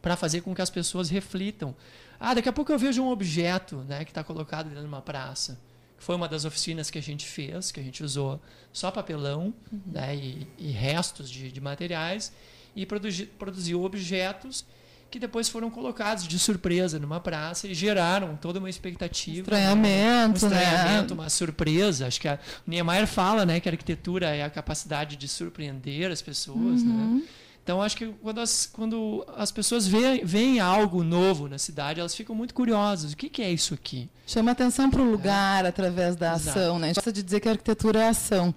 [0.00, 1.76] para fazer com que as pessoas reflitam.
[2.24, 5.02] Ah, daqui a pouco eu vejo um objeto né, que está colocado dentro de uma
[5.02, 5.58] praça
[6.02, 8.40] foi uma das oficinas que a gente fez, que a gente usou
[8.72, 9.80] só papelão uhum.
[9.86, 12.32] né, e, e, restos de, de materiais
[12.74, 14.66] e produzi, produziu objetos
[15.12, 19.42] que depois foram colocados de surpresa numa praça e geraram toda uma expectativa.
[19.42, 20.26] Estranhamento, né?
[20.26, 21.20] Um estranhamento, né?
[21.20, 22.06] uma surpresa.
[22.08, 26.20] Acho que a Niemeyer fala né, que a arquitetura é a capacidade de surpreender as
[26.20, 26.82] pessoas.
[26.82, 26.90] Né?
[26.90, 27.16] Uhum.
[27.18, 27.22] Né?
[27.62, 32.14] Então, acho que quando as, quando as pessoas veem, veem algo novo na cidade, elas
[32.14, 33.12] ficam muito curiosas.
[33.12, 34.08] O que, que é isso aqui?
[34.26, 35.68] Chama atenção para o lugar é.
[35.68, 36.58] através da Exato.
[36.58, 36.78] ação.
[36.80, 36.86] Né?
[36.86, 38.52] A gente gosta de dizer que a arquitetura é ação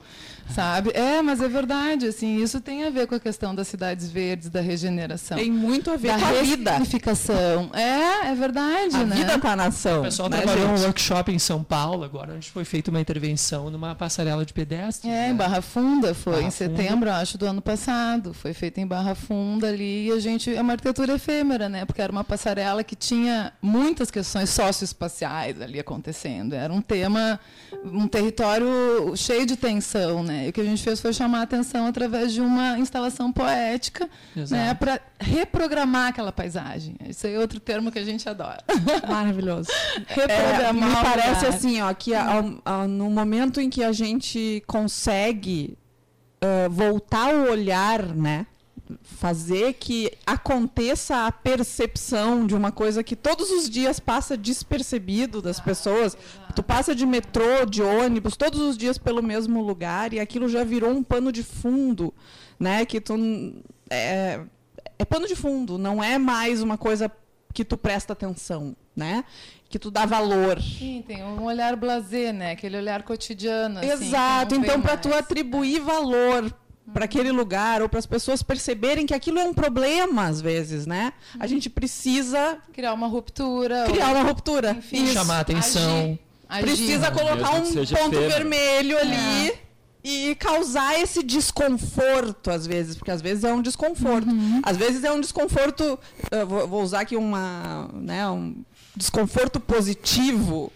[0.54, 0.92] sabe?
[0.94, 4.50] É, mas é verdade, assim, isso tem a ver com a questão das cidades verdes,
[4.50, 5.38] da regeneração.
[5.38, 6.72] Tem muito a ver da com a vida.
[6.72, 7.70] Significação.
[7.74, 9.16] É, é verdade, a né?
[9.16, 10.02] vida para a nação.
[10.02, 10.80] O pessoal né, trabalhou gente?
[10.80, 15.12] um workshop em São Paulo agora, onde foi feita uma intervenção numa passarela de pedestres.
[15.12, 15.30] É, né?
[15.32, 17.18] em Barra Funda, foi Barra em setembro, Funda.
[17.18, 18.34] acho, do ano passado.
[18.34, 21.86] Foi feita em Barra Funda ali, e a gente, é uma arquitetura efêmera, né?
[21.86, 26.54] Porque era uma passarela que tinha muitas questões socioespaciais ali acontecendo.
[26.54, 27.40] Era um tema,
[27.84, 30.35] um território cheio de tensão, né?
[30.43, 34.10] E o que a gente fez foi chamar a atenção através de uma instalação poética,
[34.50, 36.95] né, para reprogramar aquela paisagem.
[37.08, 38.63] Esse é outro termo que a gente adora.
[39.08, 39.69] Maravilhoso.
[40.08, 40.65] reprogramar.
[40.65, 45.78] É, me parece assim, ó, que ao, ao, no momento em que a gente consegue
[46.43, 48.45] uh, voltar o olhar, né,
[49.04, 55.60] fazer que aconteça a percepção de uma coisa que todos os dias passa despercebido das
[55.60, 56.17] pessoas.
[56.56, 60.63] Tu passa de metrô, de ônibus, todos os dias pelo mesmo lugar e aquilo já
[60.63, 62.13] virou um pano de fundo,
[62.60, 62.86] né?
[62.86, 63.15] Que tu
[63.89, 64.41] é,
[65.00, 67.12] é pano de fundo, não é mais uma coisa
[67.54, 69.24] que tu presta atenção, né?
[69.67, 70.62] Que tu dá valor.
[70.62, 72.52] Sim, tem um olhar blazer, né?
[72.52, 73.80] Aquele olhar cotidiano.
[73.80, 74.56] Assim, Exato.
[74.56, 76.54] Então, para tu atribuir valor
[76.93, 80.86] para aquele lugar ou para as pessoas perceberem que aquilo é um problema às vezes,
[80.86, 81.13] né?
[81.39, 86.17] A gente precisa criar uma ruptura, criar uma ruptura, enfim, chamar atenção.
[86.48, 86.63] Agir.
[86.63, 87.19] Precisa Agir.
[87.19, 89.50] colocar um ponto vermelho ali.
[89.50, 89.65] É.
[90.08, 94.30] E causar esse desconforto, às vezes, porque às vezes é um desconforto.
[94.30, 94.62] Uhum.
[94.62, 95.98] Às vezes é um desconforto,
[96.48, 98.63] vou, vou usar aqui uma, né, um
[98.95, 100.71] desconforto positivo,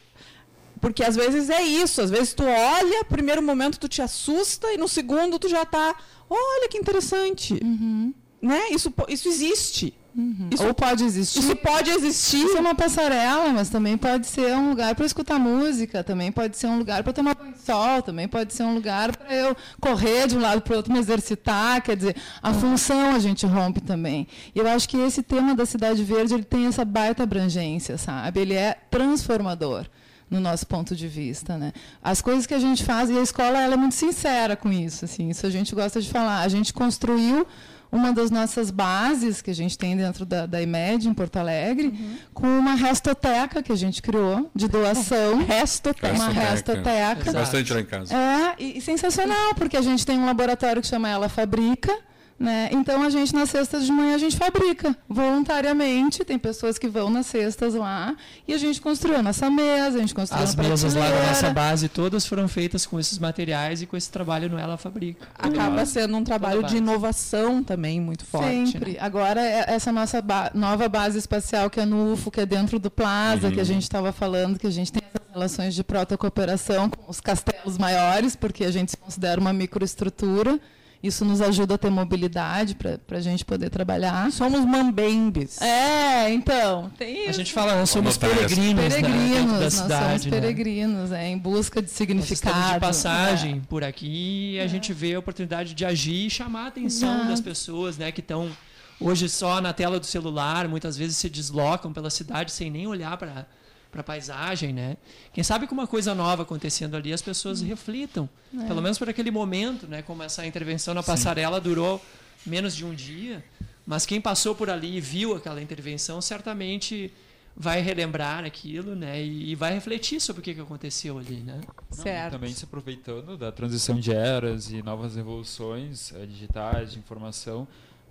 [0.79, 4.77] porque às vezes é isso, às vezes tu olha, primeiro momento tu te assusta e
[4.77, 5.95] no segundo tu já está,
[6.29, 7.53] olha que interessante.
[7.63, 8.13] Uhum.
[8.41, 8.69] Né?
[8.71, 9.93] Isso, isso existe.
[10.15, 10.49] Uhum.
[10.51, 11.39] Isso, Ou pode existir.
[11.39, 12.43] Isso pode existir.
[12.43, 16.57] Isso é uma passarela, mas também pode ser um lugar para escutar música, também pode
[16.57, 19.55] ser um lugar para tomar banho de sol, também pode ser um lugar para eu
[19.79, 21.81] correr de um lado para o outro, me exercitar.
[21.81, 24.27] Quer dizer, a função a gente rompe também.
[24.53, 28.41] E eu acho que esse tema da cidade verde ele tem essa baita abrangência, sabe?
[28.41, 29.85] Ele é transformador
[30.29, 31.73] no nosso ponto de vista, né?
[32.03, 35.05] As coisas que a gente faz e a escola ela é muito sincera com isso,
[35.05, 36.41] assim, isso a gente gosta de falar.
[36.41, 37.47] A gente construiu
[37.91, 41.87] uma das nossas bases que a gente tem dentro da, da IMED, em Porto Alegre,
[41.87, 42.17] uhum.
[42.33, 45.37] com uma restoteca que a gente criou, de doação.
[45.43, 46.13] restoteca.
[46.13, 47.31] Uma restoteca.
[47.31, 48.15] Bastante lá em casa.
[48.15, 51.91] É, e, e sensacional, porque a gente tem um laboratório que chama Ela Fabrica,
[52.39, 52.69] né?
[52.71, 57.09] Então a gente nas sextas de manhã a gente fabrica voluntariamente, tem pessoas que vão
[57.09, 58.15] nas sextas lá
[58.47, 61.49] e a gente construiu a nossa mesa, a gente construiu As mesas lá da nossa
[61.49, 65.27] base todas foram feitas com esses materiais e com esse trabalho no Ela Fabrica.
[65.37, 68.71] Acaba sendo um trabalho de inovação também muito forte.
[68.71, 68.93] Sempre.
[68.93, 68.97] Né?
[69.01, 72.79] Agora é essa nossa ba nova base espacial que é no UFO, que é dentro
[72.79, 73.53] do Plaza, uhum.
[73.53, 77.19] que a gente estava falando, que a gente tem essas relações de protocooperação com os
[77.19, 80.59] castelos maiores, porque a gente se considera uma microestrutura.
[81.01, 84.29] Isso nos ajuda a ter mobilidade para a gente poder trabalhar.
[84.33, 85.61] Somos mambembes.
[85.61, 86.91] É, então.
[86.97, 87.29] Tem isso.
[87.29, 90.23] A gente fala, nós somos peregrinos, peregrinos né, da nós cidade.
[90.23, 92.73] somos peregrinos, né, em busca de significado.
[92.73, 93.67] de passagem é.
[93.69, 94.67] por aqui e a é.
[94.67, 97.29] gente vê a oportunidade de agir e chamar a atenção Exato.
[97.29, 98.51] das pessoas né, que estão
[98.99, 103.15] hoje só na tela do celular, muitas vezes se deslocam pela cidade sem nem olhar
[103.15, 103.47] para
[103.91, 104.97] para a paisagem, né?
[105.33, 108.65] Quem sabe com uma coisa nova acontecendo ali, as pessoas reflitam, é.
[108.65, 110.01] pelo menos por aquele momento, né?
[110.01, 111.63] Como essa intervenção na passarela Sim.
[111.63, 112.01] durou
[112.45, 113.43] menos de um dia,
[113.85, 117.11] mas quem passou por ali e viu aquela intervenção certamente
[117.55, 119.21] vai relembrar aquilo, né?
[119.21, 121.59] E, vai refletir sobre o que, que aconteceu ali, né?
[121.89, 122.31] Não, certo.
[122.31, 127.67] também se aproveitando da transição de eras e novas revoluções é, digitais de informação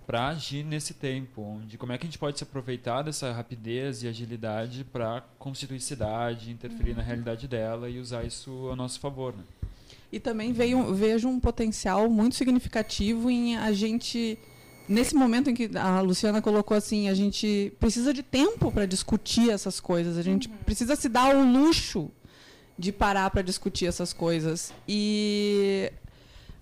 [0.09, 4.01] para agir nesse tempo, de como é que a gente pode se aproveitar dessa rapidez
[4.01, 9.35] e agilidade para constituir cidade, interferir na realidade dela e usar isso a nosso favor.
[9.37, 9.43] Né?
[10.11, 14.39] E também veio, vejo um potencial muito significativo em a gente
[14.87, 19.51] nesse momento em que a Luciana colocou assim, a gente precisa de tempo para discutir
[19.51, 20.57] essas coisas, a gente uhum.
[20.65, 22.09] precisa se dar o luxo
[22.75, 24.73] de parar para discutir essas coisas.
[24.87, 25.91] E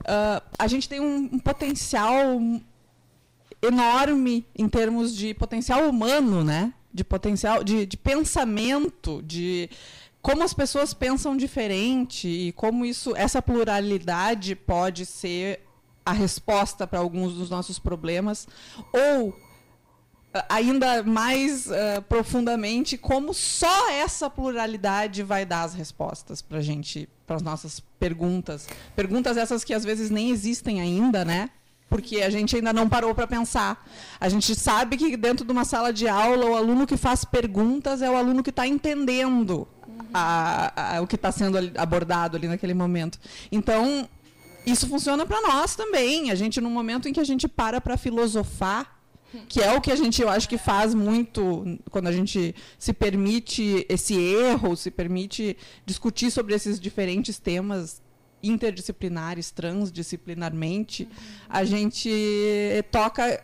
[0.02, 2.38] uh, a gente tem um, um, potencial
[3.62, 6.74] enorme em termos de potencial humano, né?
[6.94, 9.70] De potencial, de, de pensamento, de
[10.22, 15.62] como as pessoas pensam diferente e como isso, essa pluralidade pode ser
[16.06, 18.48] a resposta para alguns dos nossos problemas,
[18.94, 19.34] ou
[20.50, 27.38] ainda mais uh, profundamente como só essa pluralidade vai dar as respostas para gente, para
[27.38, 31.50] as nossas perguntas, perguntas essas que às vezes nem existem ainda, né?
[31.90, 33.88] Porque a gente ainda não parou para pensar.
[34.20, 38.02] A gente sabe que dentro de uma sala de aula o aluno que faz perguntas
[38.02, 39.68] é o aluno que está entendendo
[40.14, 43.20] a, a, o que está sendo abordado ali naquele momento.
[43.52, 44.08] Então
[44.66, 46.30] isso funciona para nós também.
[46.30, 48.98] A gente, no momento em que a gente para para filosofar,
[49.48, 52.94] que é o que a gente, eu acho que faz muito quando a gente se
[52.94, 58.02] permite esse erro, se permite discutir sobre esses diferentes temas
[58.50, 61.08] interdisciplinares, transdisciplinarmente,
[61.50, 62.10] a gente
[62.92, 63.44] toca,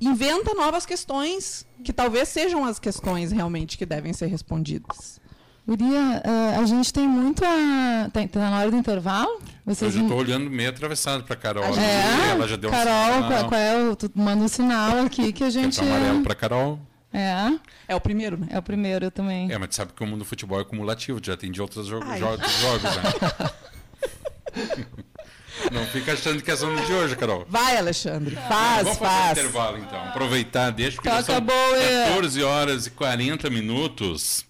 [0.00, 5.20] inventa novas questões que talvez sejam as questões realmente que devem ser respondidas.
[5.66, 8.10] Guria, uh, a gente tem muito a.
[8.12, 9.40] Tá, tá na hora do intervalo?
[9.64, 11.62] Vocês eu já estou olhando meio atravessado para Carol.
[11.64, 13.94] É, ela já deu Carol, um qual, qual é o.
[13.94, 15.78] Tu manda um sinal aqui que a gente.
[15.78, 16.80] Tem amarelo para Carol.
[17.12, 17.58] É.
[17.86, 18.48] É o primeiro, né?
[18.50, 19.52] É o primeiro também.
[19.52, 21.86] É, mas tu sabe que o mundo do futebol é cumulativo, já tem de outros
[21.86, 23.50] jogos, outros jogos né?
[25.70, 27.46] Não fica achando que é só de hoje, Carol.
[27.48, 28.34] Vai, Alexandre.
[28.48, 29.38] Faz, Vamos faz.
[29.38, 30.08] intervalo, então.
[30.08, 34.44] Aproveitar, deixa, porque acabou, são 14 horas e 40 minutos.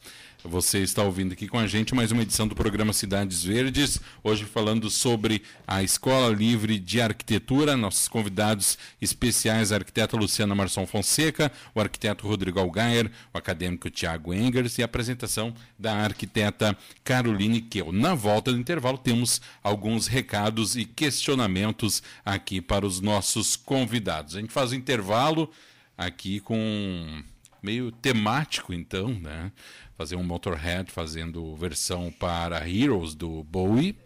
[0.44, 4.44] Você está ouvindo aqui com a gente mais uma edição do programa Cidades Verdes, hoje
[4.44, 7.76] falando sobre a Escola Livre de Arquitetura.
[7.76, 14.34] Nossos convidados especiais, a arquiteta Luciana Marçom Fonseca, o arquiteto Rodrigo Algaier, o acadêmico Tiago
[14.34, 17.92] Engers e a apresentação da arquiteta Caroline Keu.
[17.92, 24.34] Na volta do intervalo, temos alguns recados e questionamentos aqui para os nossos convidados.
[24.34, 25.48] A gente faz o intervalo
[25.96, 27.22] aqui com
[27.62, 29.52] meio temático, então, né?
[29.96, 33.96] fazer um Motorhead fazendo versão para Heroes do Bowie.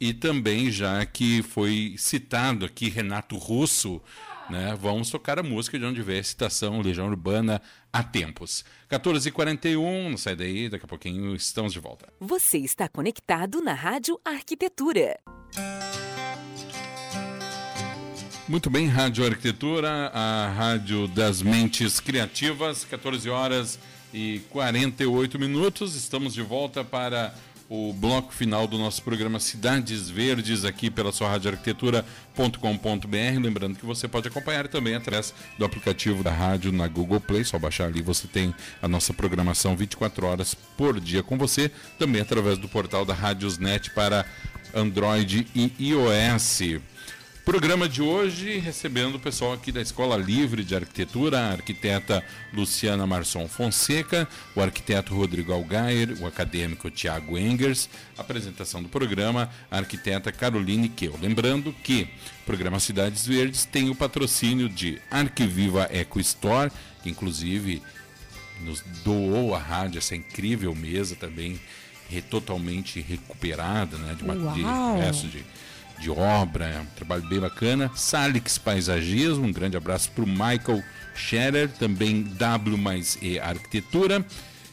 [0.00, 4.00] E também, já que foi citado aqui Renato Russo,
[4.48, 7.60] né, vamos tocar a música de onde veio a citação Legião Urbana
[7.92, 8.64] há tempos.
[8.90, 12.10] 14h41, não sai daí, daqui a pouquinho estamos de volta.
[12.18, 15.20] Você está conectado na Rádio Arquitetura.
[18.50, 23.78] Muito bem, Rádio Arquitetura, a rádio das mentes criativas, 14 horas
[24.12, 25.94] e 48 minutos.
[25.94, 27.32] Estamos de volta para
[27.68, 33.40] o bloco final do nosso programa Cidades Verdes aqui pela sua radioarquitetura.com.br.
[33.40, 37.44] Lembrando que você pode acompanhar também através do aplicativo da rádio na Google Play.
[37.44, 41.70] Só baixar ali você tem a nossa programação 24 horas por dia com você.
[42.00, 44.26] Também através do portal da Radiosnet para
[44.74, 46.80] Android e iOS.
[47.50, 53.08] Programa de hoje recebendo o pessoal aqui da Escola Livre de Arquitetura, a arquiteta Luciana
[53.08, 60.30] Marçom Fonseca, o arquiteto Rodrigo Algair, o acadêmico Tiago Engers, apresentação do programa, a arquiteta
[60.30, 61.18] Caroline Keu.
[61.20, 62.08] Lembrando que
[62.42, 66.70] o programa Cidades Verdes tem o patrocínio de Arquiviva Eco Store,
[67.02, 67.82] que inclusive
[68.60, 71.60] nos doou a rádio, essa incrível mesa também,
[72.30, 74.62] totalmente recuperada, né, de, de
[75.00, 75.44] resto de
[76.00, 77.90] de obra, é um trabalho bem bacana.
[77.94, 80.82] Salix Paisagismo, um grande abraço para o Michael
[81.14, 84.24] Scherer, também W mais E Arquitetura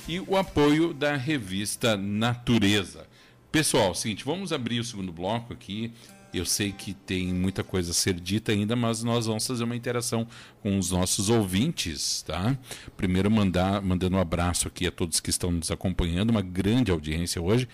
[0.07, 3.05] e o apoio da revista Natureza.
[3.51, 5.91] Pessoal, seguinte, vamos abrir o segundo bloco aqui.
[6.33, 9.75] Eu sei que tem muita coisa a ser dita ainda, mas nós vamos fazer uma
[9.75, 10.27] interação
[10.61, 12.57] com os nossos ouvintes, tá?
[12.95, 17.41] Primeiro mandar, mandando um abraço aqui a todos que estão nos acompanhando, uma grande audiência
[17.41, 17.67] hoje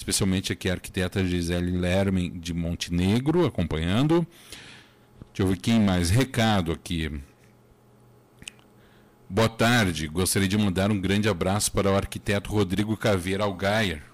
[0.00, 4.26] especialmente aqui a arquiteta Gisele Lermen de Montenegro acompanhando.
[5.28, 6.08] Deixa eu ver quem mais.
[6.08, 7.20] Recado aqui.
[9.28, 14.09] Boa tarde, gostaria de mandar um grande abraço para o arquiteto Rodrigo Caveira Algaier.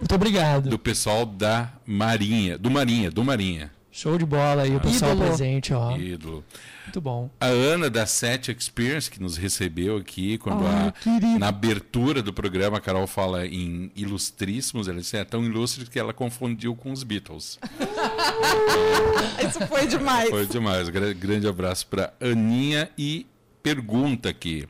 [0.00, 0.70] Muito obrigado.
[0.70, 3.70] Do pessoal da Marinha, do Marinha, do Marinha.
[3.92, 5.26] Show de bola aí, o pessoal Ídolo.
[5.26, 5.96] presente, ó.
[5.96, 6.44] Ídolo.
[6.84, 7.28] Muito bom.
[7.40, 10.94] A Ana da Set Experience, que nos recebeu aqui, quando a,
[11.38, 15.98] na abertura do programa a Carol fala em ilustríssimos, ela disse, é tão ilustre que
[15.98, 17.58] ela confundiu com os Beatles.
[19.46, 20.30] Isso foi demais.
[20.30, 20.88] Foi demais.
[20.88, 23.26] Grande abraço para Aninha e
[23.62, 24.66] pergunta aqui.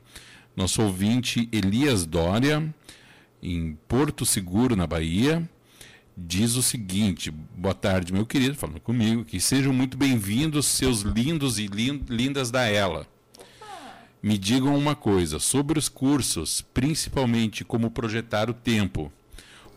[0.55, 2.73] Nosso ouvinte Elias Dória,
[3.41, 5.47] em Porto Seguro, na Bahia,
[6.15, 11.57] diz o seguinte: Boa tarde, meu querido, falando comigo, que sejam muito bem-vindos, seus lindos
[11.57, 13.07] e lindas da Ela.
[14.21, 19.11] Me digam uma coisa sobre os cursos, principalmente como projetar o tempo.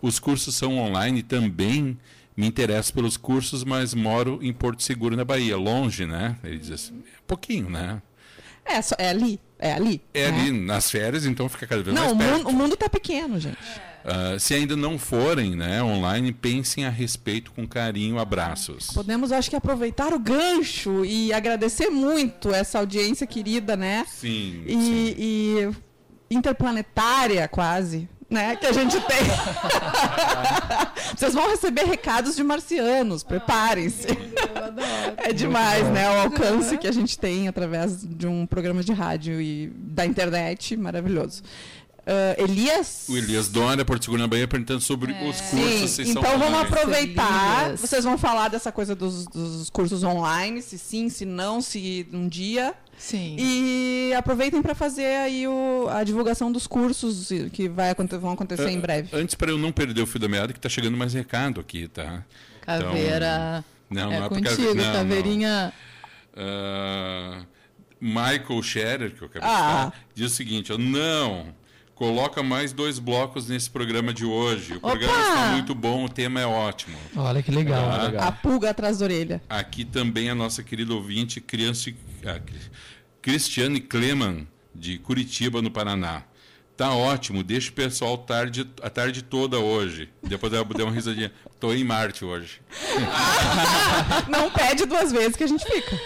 [0.02, 1.96] Os cursos são online também.
[2.36, 6.36] Me interesso pelos cursos, mas moro em Porto Seguro, na Bahia, longe, né?
[6.44, 8.02] Ele diz assim, pouquinho, né?
[8.64, 9.40] É, só, é ali.
[9.58, 10.00] É ali.
[10.12, 10.40] É né?
[10.40, 12.44] ali, nas férias, então fica cada vez não, mais perto.
[12.44, 13.58] Não, o mundo está pequeno, gente.
[14.04, 18.88] Uh, se ainda não forem né, online, pensem a respeito com carinho, abraços.
[18.88, 24.04] Podemos, acho que, aproveitar o gancho e agradecer muito essa audiência querida, né?
[24.06, 24.62] Sim.
[24.66, 25.14] E, sim.
[25.18, 25.70] e
[26.30, 28.56] interplanetária, quase, né?
[28.56, 29.18] Que a gente tem.
[31.16, 34.08] Vocês vão receber recados de marcianos, preparem-se.
[35.16, 36.10] É demais, né?
[36.10, 40.76] O alcance que a gente tem através de um programa de rádio e da internet,
[40.76, 41.42] maravilhoso.
[42.04, 43.06] Uh, Elias?
[43.08, 45.28] O Elias Dória, Porto Seguro na Bahia, perguntando sobre é.
[45.28, 45.90] os cursos.
[45.92, 47.64] Sim, então vamos aproveitar.
[47.66, 47.80] Elias.
[47.80, 52.28] Vocês vão falar dessa coisa dos, dos, cursos online, se sim, se não, se um
[52.28, 52.74] dia.
[52.98, 53.36] Sim.
[53.38, 58.70] E aproveitem para fazer aí o, a divulgação dos cursos que vai, vão acontecer uh,
[58.70, 59.08] em breve.
[59.12, 61.88] Antes, para eu não perder o fio da meada, que está chegando mais recado aqui,
[61.88, 62.24] tá?
[62.62, 63.64] Caveira.
[63.90, 65.72] Então, não, é não é contigo, não, caveirinha.
[66.36, 67.40] Não.
[67.40, 67.46] Uh,
[68.00, 69.92] Michael Scherer, que eu quero ah.
[70.14, 71.54] diz o seguinte: não
[71.94, 74.74] Coloca mais dois blocos nesse programa de hoje.
[74.74, 74.90] O Opa!
[74.90, 76.96] programa está muito bom, o tema é ótimo.
[77.16, 77.88] Olha que legal.
[77.88, 78.28] Ah, legal.
[78.28, 79.42] A pulga atrás da orelha.
[79.48, 81.92] Aqui também a nossa querida ouvinte, criança,
[82.26, 82.40] ah,
[83.22, 86.24] Cristiane Kleman, de Curitiba, no Paraná.
[86.76, 90.08] Tá ótimo, deixa o pessoal tarde, a tarde toda hoje.
[90.20, 91.30] Depois ela deu uma risadinha.
[91.60, 92.60] Tô em Marte hoje.
[94.28, 95.96] Não pede duas vezes que a gente fica.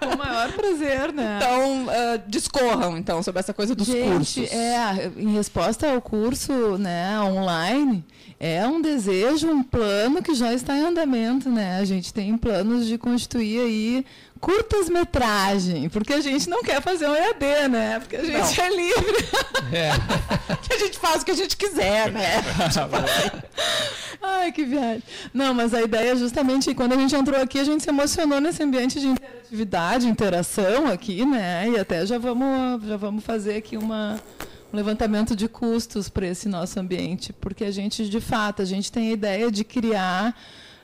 [0.00, 1.38] com o maior prazer, né?
[1.40, 4.52] Então, uh, discorram, então, sobre essa coisa dos gente, cursos.
[4.52, 8.04] É, em resposta ao curso né, online,
[8.44, 11.78] é um desejo, um plano que já está em andamento, né?
[11.78, 14.06] A gente tem planos de constituir aí
[14.40, 18.00] curtas metragem, porque a gente não quer fazer um EAD, né?
[18.00, 18.64] Porque a gente não.
[18.64, 19.28] é livre.
[19.72, 19.92] É.
[20.60, 22.42] que a gente faz o que a gente quiser, né?
[24.20, 25.02] Ai, que viagem.
[25.32, 28.40] Não, mas a ideia é justamente quando a gente entrou aqui, a gente se emocionou
[28.40, 31.70] nesse ambiente de interatividade, interação aqui, né?
[31.70, 34.20] E até já vamos, já vamos fazer aqui uma
[34.72, 38.90] um levantamento de custos para esse nosso ambiente, porque a gente, de fato, a gente
[38.90, 40.34] tem a ideia de criar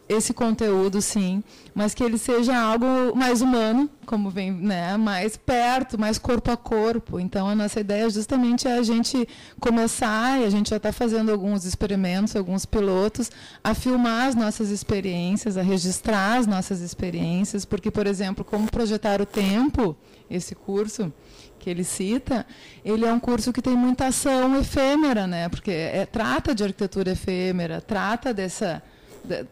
[0.08, 5.98] esse conteúdo, sim, mas que ele seja algo mais humano, como vem, né, mais perto,
[5.98, 7.20] mais corpo a corpo.
[7.20, 9.28] Então, a nossa ideia justamente é a gente
[9.60, 13.30] começar, e a gente já está fazendo alguns experimentos, alguns pilotos,
[13.62, 19.20] a filmar as nossas experiências, a registrar as nossas experiências, porque, por exemplo, como projetar
[19.20, 19.94] o tempo,
[20.30, 21.12] esse curso,
[21.68, 22.46] que ele cita,
[22.82, 25.50] ele é um curso que tem muita ação efêmera, né?
[25.50, 28.82] Porque é, trata de arquitetura efêmera, trata dessa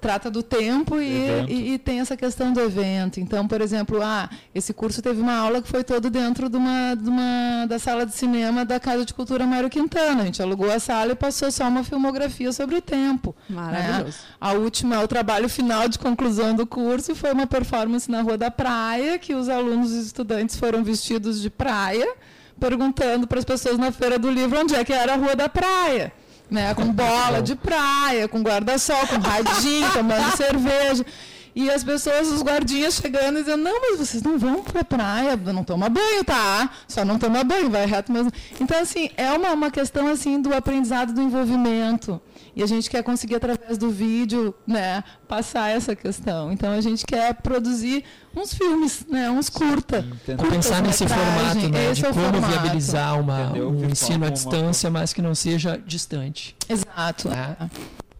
[0.00, 3.20] trata do tempo e, e, e, tem essa questão do evento.
[3.20, 6.94] Então, por exemplo, ah, esse curso teve uma aula que foi todo dentro de uma,
[6.94, 10.22] de uma da sala de cinema da Casa de Cultura Mário Quintana.
[10.22, 13.34] A gente alugou a sala e passou só uma filmografia sobre o tempo.
[13.48, 13.56] Né?
[13.56, 14.06] Maravilhoso.
[14.06, 14.14] Né?
[14.40, 18.50] A última, o trabalho final de conclusão do curso foi uma performance na Rua da
[18.50, 22.06] Praia, que os alunos e estudantes foram vestidos de praia,
[22.58, 25.48] perguntando para as pessoas na feira do livro onde é que era a Rua da
[25.48, 26.12] Praia
[26.50, 26.74] né?
[26.74, 31.04] Com bola de praia, com guarda-sol, com radinho, tomando cerveja.
[31.54, 34.84] E as pessoas, os guardinhas chegando e dizendo, não, mas vocês não vão para a
[34.84, 36.68] praia, não toma banho, tá?
[36.86, 38.30] Só não toma banho, vai reto mesmo.
[38.60, 42.20] Então, assim, é uma, uma questão assim do aprendizado do envolvimento.
[42.56, 46.50] E a gente quer conseguir, através do vídeo, né, passar essa questão.
[46.50, 48.02] Então, a gente quer produzir
[48.34, 50.02] uns filmes, né, uns curta.
[50.50, 52.46] Pensar nesse formato, né, de é como formato.
[52.46, 56.56] viabilizar uma, um ensino à distância, mas que não seja distante.
[56.66, 57.28] Exato.
[57.28, 57.70] É.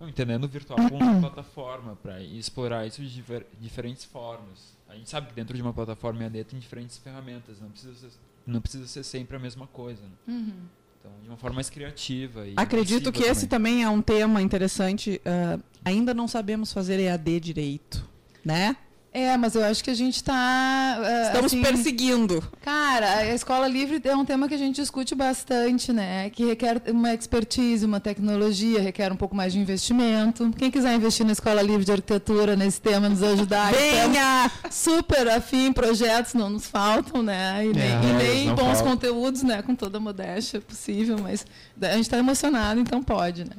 [0.06, 4.76] Entendendo o virtual como uma plataforma para explorar isso de difer diferentes formas.
[4.86, 8.10] A gente sabe que dentro de uma plataforma EAD tem diferentes ferramentas, não precisa ser,
[8.46, 10.02] não precisa ser sempre a mesma coisa.
[10.02, 10.34] Né?
[10.34, 10.60] Uhum.
[11.06, 12.44] Então, de uma forma mais criativa.
[12.56, 13.32] Acredito que também.
[13.32, 15.20] esse também é um tema interessante.
[15.24, 18.08] Uh, ainda não sabemos fazer EAD direito,
[18.44, 18.76] né?
[19.16, 20.98] É, mas eu acho que a gente está.
[20.98, 22.44] Uh, Estamos assim, perseguindo.
[22.60, 26.28] Cara, a escola livre é um tema que a gente discute bastante, né?
[26.28, 30.50] Que requer uma expertise, uma tecnologia, requer um pouco mais de investimento.
[30.58, 33.72] Quem quiser investir na escola livre de arquitetura nesse tema, nos ajudar.
[33.72, 34.50] Venha!
[34.70, 37.64] Super afim, projetos não nos faltam, né?
[37.64, 39.62] E nem, é, e nem bons conteúdos, né?
[39.62, 41.46] Com toda a modéstia possível, mas
[41.80, 43.56] a gente está emocionado, então pode, né?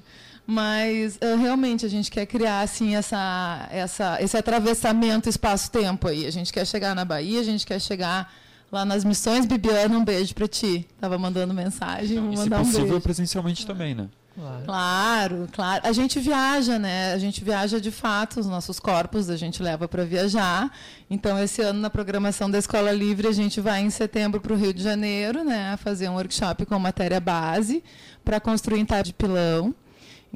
[0.49, 6.25] Mas uh, realmente a gente quer criar assim essa, essa, esse atravessamento espaço-tempo aí.
[6.25, 8.33] A gente quer chegar na Bahia, a gente quer chegar
[8.71, 9.45] lá nas missões.
[9.45, 10.87] Bibiana, um beijo para ti.
[11.01, 13.01] Tava mandando mensagem, vou mandar e, se possível, um beijo.
[13.01, 14.07] presencialmente também, né?
[14.37, 14.63] Claro.
[14.65, 15.81] claro, claro.
[15.83, 17.11] A gente viaja, né?
[17.11, 20.71] A gente viaja de fato, os nossos corpos a gente leva para viajar.
[21.09, 24.55] Então, esse ano, na programação da Escola Livre, a gente vai em setembro para o
[24.55, 25.75] Rio de Janeiro, né?
[25.77, 27.83] Fazer um workshop com matéria base
[28.23, 29.75] para construir em de pilão.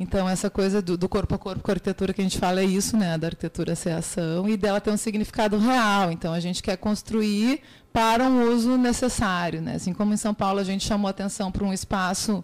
[0.02, 2.60] Então, essa coisa do, do, corpo a corpo com a arquitetura que a gente fala
[2.60, 3.20] é isso, né?
[3.20, 6.12] Da arquitetura ser ação e dela ter um significado real.
[6.12, 7.62] Então, a gente quer construir
[7.94, 9.76] para um uso necessário, né?
[9.76, 12.44] Assim como em São Paulo a gente chamou atenção para um espaço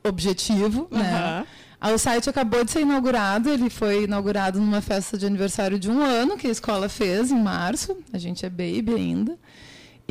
[0.05, 0.99] objetivo, uhum.
[0.99, 1.47] né?
[1.83, 6.03] O site acabou de ser inaugurado, ele foi inaugurado numa festa de aniversário de um
[6.03, 7.97] ano que a escola fez em março.
[8.13, 9.39] A gente é baby ainda.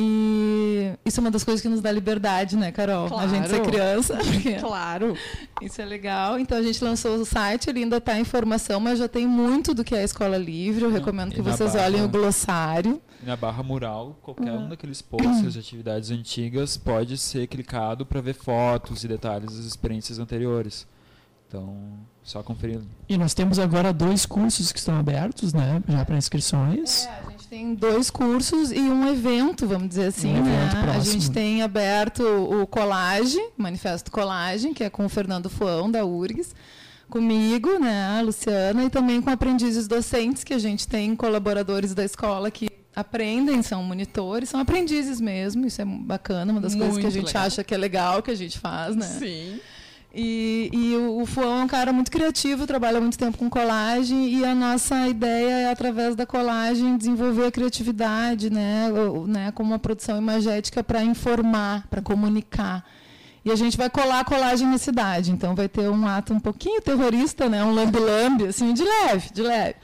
[0.02, 3.10] E isso é uma das coisas que nos dá liberdade, né, Carol?
[3.10, 3.26] Claro.
[3.26, 4.18] A gente ser criança.
[4.60, 5.16] Claro.
[5.62, 6.40] Isso é legal.
[6.40, 9.74] Então a gente lançou o site, ele ainda está em formação, mas já tem muito
[9.74, 10.86] do que é a escola livre.
[10.86, 13.02] Eu recomendo que vocês barra, olhem o glossário.
[13.24, 14.66] Na barra mural, qualquer uhum.
[14.66, 19.66] um daqueles posts de atividades antigas pode ser clicado para ver fotos e detalhes das
[19.66, 20.88] experiências anteriores.
[21.50, 21.76] Então,
[22.24, 22.80] só conferir.
[23.08, 25.82] E nós temos agora dois cursos que estão abertos, né?
[25.88, 27.06] Já para inscrições.
[27.06, 30.36] É, a gente tem dois cursos e um evento, vamos dizer assim.
[30.36, 30.70] Um né?
[30.96, 36.06] A gente tem aberto o Colage, Manifesto Colagem, que é com o Fernando Fuão, da
[36.06, 36.54] URGS,
[37.10, 42.06] comigo, né, a Luciana, e também com aprendizes docentes, que a gente tem colaboradores da
[42.06, 47.02] escola que aprendem, são monitores, são aprendizes mesmo, isso é bacana, uma das Muito coisas
[47.02, 47.44] que a gente legal.
[47.48, 49.08] acha que é legal que a gente faz, né?
[49.08, 49.60] Sim.
[50.14, 54.44] E, e o, Fuão é um cara muito criativo, trabalha muito tempo com colagem e
[54.44, 59.78] a nossa ideia é, através da colagem, desenvolver a criatividade, né, ou, né como uma
[59.78, 62.84] produção imagética para informar, para comunicar.
[63.46, 66.40] E a gente vai colar a colagem na cidade, então vai ter um ato um
[66.40, 69.76] pouquinho terrorista, né, um lambe-lambe, assim, de leve, de leve.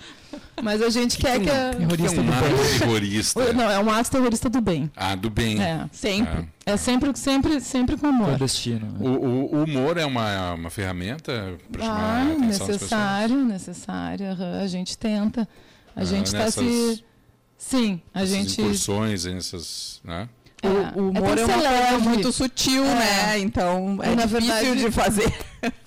[0.61, 1.73] Mas a gente quer que a...
[1.75, 3.53] Terrorista é um ato terrorista.
[3.53, 4.91] Não, é um ato terrorista do bem.
[4.95, 5.61] Ah, do bem.
[5.61, 6.49] É, sempre.
[6.65, 8.37] É, é sempre, sempre, sempre com amor.
[8.37, 8.95] destino.
[8.99, 14.25] O, o, o, humor é uma, uma ferramenta para chamar ah, a atenção necessário, necessário.
[14.61, 15.47] A gente tenta.
[15.95, 17.03] A ah, gente está se...
[17.57, 18.61] Sim, a gente...
[18.61, 20.01] incursões, nessas...
[20.03, 20.27] Né?
[20.63, 22.95] O, é, o humor é, é uma coisa muito sutil, é.
[22.95, 23.39] né?
[23.39, 25.33] Então é Na difícil verdade, de fazer.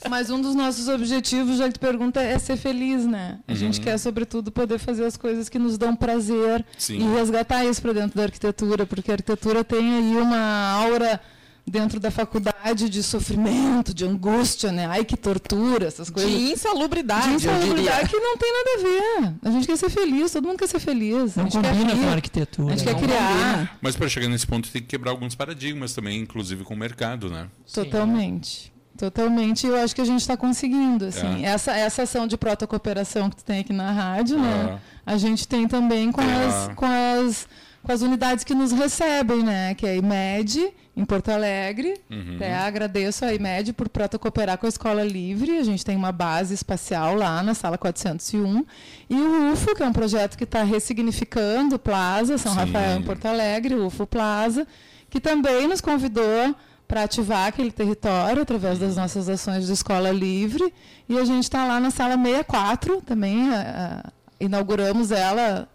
[0.08, 3.38] Mas um dos nossos objetivos, já que tu pergunta, é ser feliz, né?
[3.46, 3.56] A uhum.
[3.56, 6.98] gente quer, sobretudo, poder fazer as coisas que nos dão prazer Sim.
[6.98, 11.20] e resgatar isso para dentro da arquitetura, porque a arquitetura tem aí uma aura
[11.68, 14.86] dentro da faculdade de sofrimento, de angústia, né?
[14.86, 16.30] Ai, que tortura, essas coisas.
[16.30, 19.34] De insalubridade, de insalubridade que não tem nada a ver.
[19.42, 21.36] A gente quer ser feliz, todo mundo quer ser feliz.
[21.36, 22.72] Não combina com a arquitetura.
[22.72, 23.28] A gente quer criar.
[23.28, 23.70] Combina.
[23.80, 27.30] Mas para chegar nesse ponto tem que quebrar alguns paradigmas também, inclusive com o mercado,
[27.30, 27.48] né?
[27.72, 28.72] Totalmente.
[28.98, 31.04] Totalmente, eu acho que a gente está conseguindo.
[31.04, 31.44] Assim.
[31.44, 31.50] É.
[31.50, 34.80] Essa, essa ação de protocooperação que tu tem aqui na rádio, né?
[35.06, 35.12] É.
[35.12, 36.46] A gente tem também com, é.
[36.46, 37.48] as, com, as,
[37.80, 39.72] com as unidades que nos recebem, né?
[39.76, 41.94] Que é a IMED em Porto Alegre.
[42.10, 42.34] Uhum.
[42.34, 45.58] Até agradeço a IMED por protocooperar com a Escola Livre.
[45.58, 48.66] A gente tem uma base espacial lá na sala 401.
[49.08, 52.58] E o UFO, que é um projeto que está ressignificando Plaza, São Sim.
[52.58, 54.66] Rafael em Porto Alegre, o UFO Plaza,
[55.08, 56.52] que também nos convidou
[56.88, 60.72] para ativar aquele território através das nossas ações de escola livre.
[61.06, 63.50] E a gente está lá na sala 64 também.
[63.50, 64.10] Uh,
[64.40, 65.68] inauguramos ela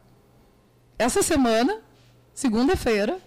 [0.98, 1.78] essa semana,
[2.34, 3.20] segunda-feira.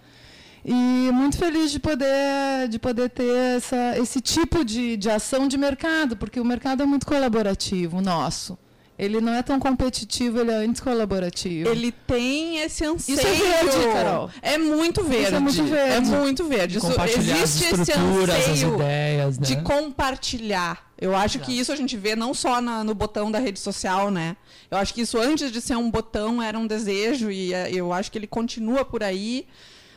[0.64, 5.56] E muito feliz de poder, de poder ter essa, esse tipo de, de ação de
[5.56, 8.58] mercado, porque o mercado é muito colaborativo, nosso.
[8.98, 11.68] Ele não é tão competitivo, ele é antes colaborativo.
[11.68, 13.18] Ele tem esse anseio.
[13.18, 14.30] Isso é verde, Carol.
[14.40, 15.24] É muito verde.
[15.26, 15.92] Isso é muito verde.
[15.92, 16.78] É muito verde.
[16.78, 19.46] Isso, Compartilhar as existe esse estruturas, as anseio ideias, né?
[19.46, 20.86] de compartilhar.
[20.98, 24.10] Eu acho que isso a gente vê não só na- no botão da rede social,
[24.10, 24.34] né?
[24.70, 27.92] Eu acho que isso antes de ser um botão era um desejo e eh, eu
[27.92, 29.46] acho que ele continua por aí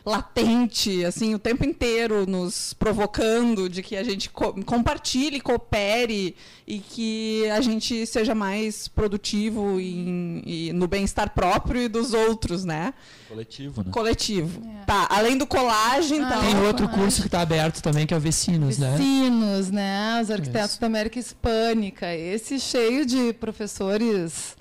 [0.05, 6.35] latente, assim, o tempo inteiro nos provocando de que a gente co compartilhe, coopere
[6.67, 12.63] e que a gente seja mais produtivo em- e no bem-estar próprio e dos outros,
[12.65, 12.93] né?
[13.27, 13.91] Coletivo, né?
[13.91, 14.61] Coletivo.
[14.85, 16.41] Tá, além do colagem, então...
[16.41, 18.91] Tem outro curso que está aberto também, que é o Vecinos, né?
[18.97, 20.19] Vecinos, né?
[20.21, 22.13] Os arquitetos da América Hispânica.
[22.15, 24.57] Esse cheio de professores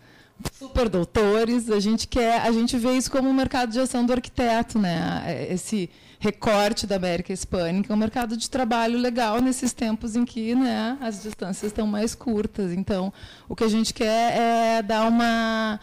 [0.53, 1.71] super doutores.
[1.71, 5.47] A gente quer, a gente vê isso como um mercado de ação do arquiteto, né?
[5.51, 10.55] Esse recorte da América Hispânica, é um mercado de trabalho legal nesses tempos em que,
[10.55, 12.73] né, as distâncias estão mais curtas.
[12.73, 13.13] Então,
[13.49, 15.79] o que a gente quer é dar uma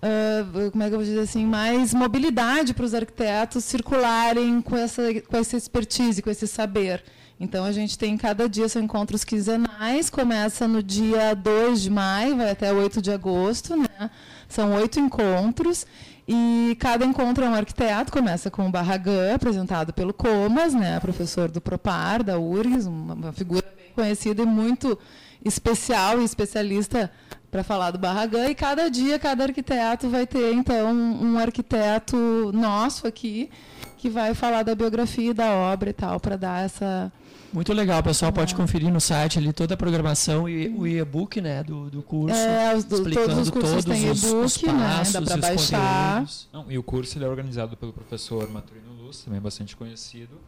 [0.00, 4.76] Uh, como é que eu vou dizer assim, mais mobilidade para os arquitetos circularem com
[4.76, 7.02] essa, com essa expertise, com esse saber.
[7.40, 12.36] Então, a gente tem cada dia são encontros quinzenais, começa no dia 2 de maio,
[12.36, 14.10] vai até 8 de agosto, né?
[14.48, 15.86] São oito encontros.
[16.30, 21.50] E cada encontro é um arquiteto, começa com o Barragan, apresentado pelo Comas, né, professor
[21.50, 24.98] do Propar, da URGS, uma, figura bem conhecida e muito
[25.42, 27.10] especial e especialista
[27.50, 28.50] para falar do Barragan.
[28.50, 33.48] E cada dia, cada arquiteto vai ter, então, um arquiteto nosso aqui,
[33.96, 37.10] que vai falar da biografia e da obra e tal, para dar essa.
[37.52, 41.62] Muito legal, pessoal pode conferir no site ali toda a programação e o e-book né,
[41.64, 42.36] do, do curso.
[42.36, 45.22] É, os do- explicando todos os cursos têm os- os e-book, né, passos dá e
[45.22, 46.10] os baixar.
[46.12, 46.48] conteúdos.
[46.52, 50.38] Não, e o curso ele é organizado pelo professor Maturino Luz, também bastante conhecido,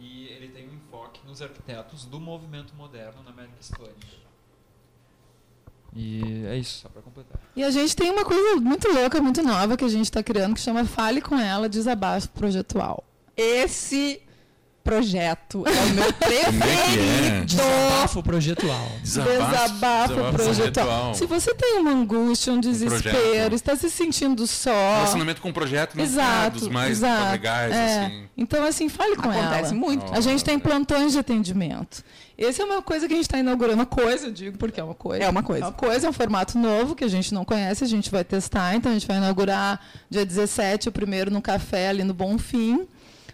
[0.00, 4.22] e ele tem um enfoque nos arquitetos do movimento moderno na América Hispânica.
[5.94, 7.38] E é isso, só para completar.
[7.54, 10.54] E a gente tem uma coisa muito louca, muito nova que a gente está criando,
[10.54, 13.04] que chama Fale com ela, desabafo projetual.
[13.36, 14.22] Esse
[14.82, 16.12] projeto é o meu é é?
[16.12, 17.44] preferido.
[17.46, 18.88] Desabafo projetual.
[19.02, 21.14] Desabafo, projetual.
[21.14, 23.54] Se você tem uma angústia, um desespero, projeto.
[23.54, 24.70] está se sentindo só.
[24.96, 27.32] Relacionamento com o projeto não é Exato, dos mais exato.
[27.32, 28.04] legais, É.
[28.06, 28.24] assim.
[28.36, 29.46] Então, assim, fale com ela.
[29.50, 30.12] Acontece muito.
[30.12, 32.02] A gente tem plantões de atendimento.
[32.36, 33.74] Essa é uma coisa que a gente está inaugurando.
[33.74, 35.22] Uma coisa, eu digo, porque é uma coisa.
[35.24, 35.64] É uma coisa.
[35.64, 38.24] É uma coisa, é um formato novo que a gente não conhece, a gente vai
[38.24, 38.74] testar.
[38.74, 39.80] Então, a gente vai inaugurar
[40.10, 42.86] dia 17, o primeiro no café ali no Bonfim,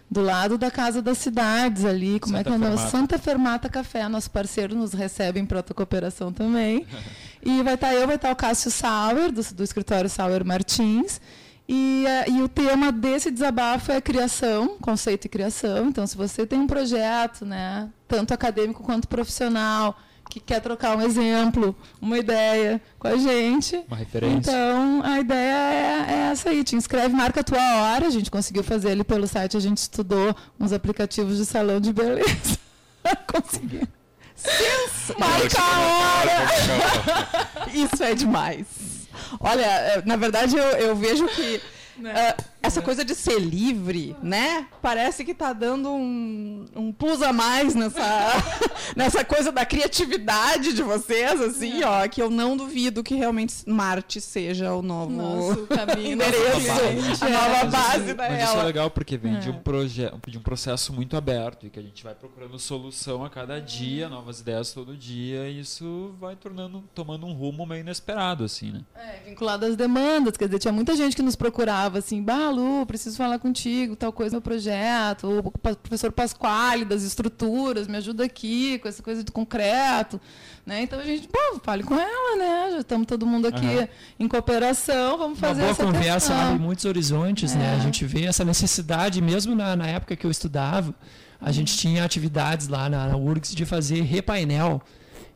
[0.09, 2.19] do lado da Casa das Cidades ali.
[2.19, 2.77] Como é que é o Santa nome?
[2.77, 2.97] Fermata.
[2.97, 6.87] Santa Fermata Café, nosso parceiro, nos recebe em Prota Cooperação também.
[7.43, 11.21] e vai estar eu, vai estar o Cássio Sauer, do, do escritório Sauer Martins.
[11.71, 15.87] E, eh, e o tema desse desabafo é criação, conceito e criação.
[15.87, 19.95] Então, se você tem um projeto, né, tanto acadêmico quanto profissional,
[20.29, 24.37] que quer trocar um exemplo, uma ideia com a gente, Uma referência.
[24.51, 26.63] então, a ideia é, é essa aí.
[26.63, 28.05] Te inscreve, marca a tua hora.
[28.05, 31.91] A gente conseguiu fazer ali pelo site, a gente estudou uns aplicativos de salão de
[31.91, 32.59] beleza.
[33.25, 33.87] Conseguiu.
[35.17, 37.69] Marca a hora!
[37.73, 38.67] Isso é demais.
[39.39, 41.61] Olha, eh, na verdade eu, eu vejo que
[42.05, 44.67] eh, essa coisa de ser livre, né?
[44.81, 48.01] Parece que tá dando um, um plus a mais nessa,
[48.95, 54.19] nessa coisa da criatividade de vocês, assim, ó, que eu não duvido que realmente Marte
[54.19, 57.65] seja o novo caminho, endereço, cliente, a nova é.
[57.65, 61.15] base da Mas isso é legal porque vem de, um proje- de um processo muito
[61.15, 65.47] aberto e que a gente vai procurando solução a cada dia, novas ideias todo dia,
[65.47, 68.81] e isso vai tornando, tomando um rumo meio inesperado, assim, né?
[68.95, 72.85] É, vinculado às demandas, quer dizer, tinha muita gente que nos procurava assim, bah, Lu,
[72.85, 78.79] preciso falar contigo, tal coisa no projeto, o professor Pasquale das estruturas, me ajuda aqui
[78.79, 80.19] com essa coisa do concreto,
[80.65, 80.81] né?
[80.83, 82.71] Então a gente, pô, fale com ela, né?
[82.71, 83.87] Já estamos todo mundo aqui Aham.
[84.19, 86.47] em cooperação, vamos Uma fazer boa essa conversa questão.
[86.51, 87.75] abre muitos horizontes, né?
[87.75, 90.93] A gente vê essa necessidade, mesmo na, na época que eu estudava,
[91.41, 94.81] a gente tinha atividades lá na, na URGS de fazer repainel,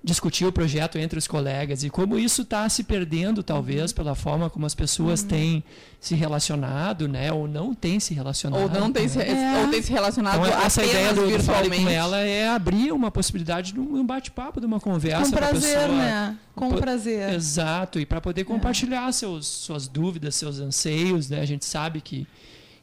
[0.05, 4.49] discutir o projeto entre os colegas e como isso está se perdendo, talvez, pela forma
[4.49, 5.63] como as pessoas têm
[5.97, 7.31] se relacionado, né?
[7.31, 8.61] Ou não têm se relacionado.
[8.63, 9.63] Ou não tem se, É.
[9.65, 11.83] ou se relacionado Então, essa ideia do, virtualmente.
[11.83, 15.77] com ela é abrir uma possibilidade de um bate-papo, de uma conversa Com pra prazer,
[15.79, 16.37] pessoa né?
[16.53, 17.33] Com prazer.
[17.33, 18.21] Exato, e para É.
[18.21, 21.39] poder compartilhar seus, suas dúvidas, seus anseios, né?
[21.39, 22.27] A gente sabe que,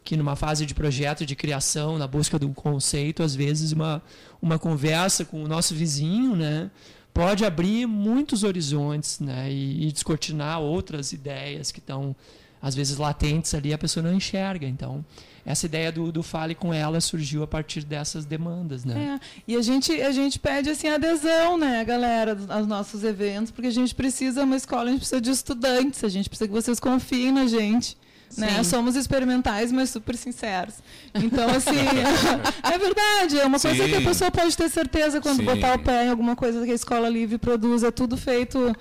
[0.03, 4.01] que numa fase de projeto, de criação, na busca de um conceito, às vezes uma,
[4.41, 6.71] uma conversa com o nosso vizinho, né?
[7.13, 9.51] Pode abrir muitos horizontes, né?
[9.51, 12.15] E, e descortinar outras ideias que estão
[12.63, 14.67] às vezes latentes ali, a pessoa não enxerga.
[14.67, 15.05] Então,
[15.45, 19.19] essa ideia do, do Fale com ela surgiu a partir dessas demandas, né?
[19.21, 23.69] É, e a gente, a gente pede assim adesão, né, galera, aos nossos eventos, porque
[23.69, 26.79] a gente precisa, uma escola, a gente precisa de estudantes, a gente precisa que vocês
[26.79, 27.97] confiem na gente.
[28.37, 28.63] Né?
[28.63, 30.75] Somos experimentais, mas super sinceros.
[31.15, 31.71] Então, assim,
[32.63, 33.69] é verdade, é uma Sim.
[33.69, 35.45] coisa que a pessoa pode ter certeza quando Sim.
[35.45, 37.83] botar o pé em alguma coisa que a Escola Livre produz.
[37.83, 38.75] É tudo feito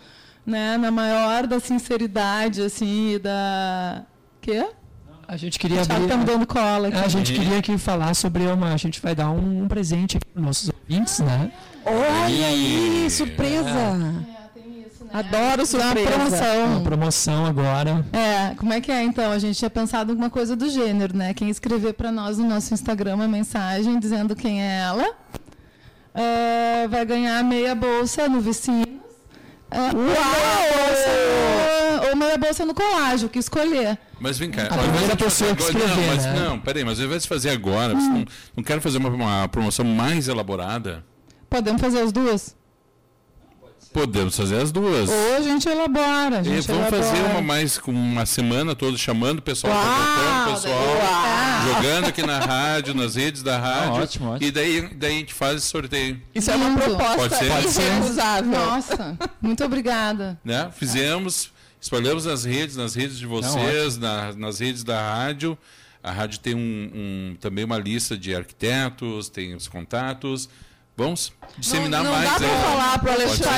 [0.45, 4.03] né, na maior da sinceridade, assim, e da.
[4.41, 4.65] Quê?
[5.27, 6.97] A gente queria abrir, tá dando cola aqui.
[6.97, 8.73] A gente queria aqui falar sobre uma.
[8.73, 11.51] A gente vai dar um, um presente para nossos ouvintes, né?
[11.85, 13.69] Olha aí, surpresa!
[14.35, 14.38] É.
[15.11, 16.09] Adoro surpresa.
[16.09, 16.65] Uma promoção.
[16.65, 18.05] Uma promoção agora.
[18.13, 19.31] É, como é que é então?
[19.31, 21.33] A gente tinha pensado em alguma coisa do gênero, né?
[21.33, 27.05] Quem escrever para nós no nosso Instagram uma mensagem dizendo quem é ela, uh, vai
[27.05, 28.99] ganhar meia bolsa no Vicinos.
[29.71, 32.09] Uh, Uau!
[32.09, 33.97] Ou meia bolsa no colágio, que escolher.
[34.19, 34.65] Mas vem cá.
[34.65, 36.39] A primeira pessoa que escrever, não, mas, né?
[36.39, 37.99] não, peraí, mas ao invés de fazer agora, hum.
[37.99, 38.25] não,
[38.57, 41.03] não quero fazer uma, uma promoção mais elaborada?
[41.49, 42.55] Podemos fazer as duas?
[43.91, 45.09] Podemos fazer as duas.
[45.09, 46.39] Ou a gente elabora.
[46.39, 47.03] A gente vamos elabora.
[47.03, 50.83] fazer uma mais com uma semana toda chamando o pessoal, o pessoal,
[51.67, 53.95] jogando aqui na rádio, nas redes da rádio.
[53.95, 54.47] Ah, ótimo, ótimo.
[54.47, 56.21] E daí, daí a gente faz esse sorteio.
[56.35, 57.49] Isso é uma proposta Pode ser?
[57.49, 58.43] Pode ser.
[58.43, 60.39] Nossa, muito obrigada.
[60.45, 60.69] Né?
[60.75, 65.57] Fizemos, espalhamos nas redes, nas redes de vocês, Não, na, nas redes da rádio.
[66.01, 66.59] A rádio tem um,
[66.93, 70.47] um, também uma lista de arquitetos, tem os contatos.
[70.99, 72.29] Vamos disseminar não, não mais.
[72.29, 73.53] Não dá para falar para o Alexandre.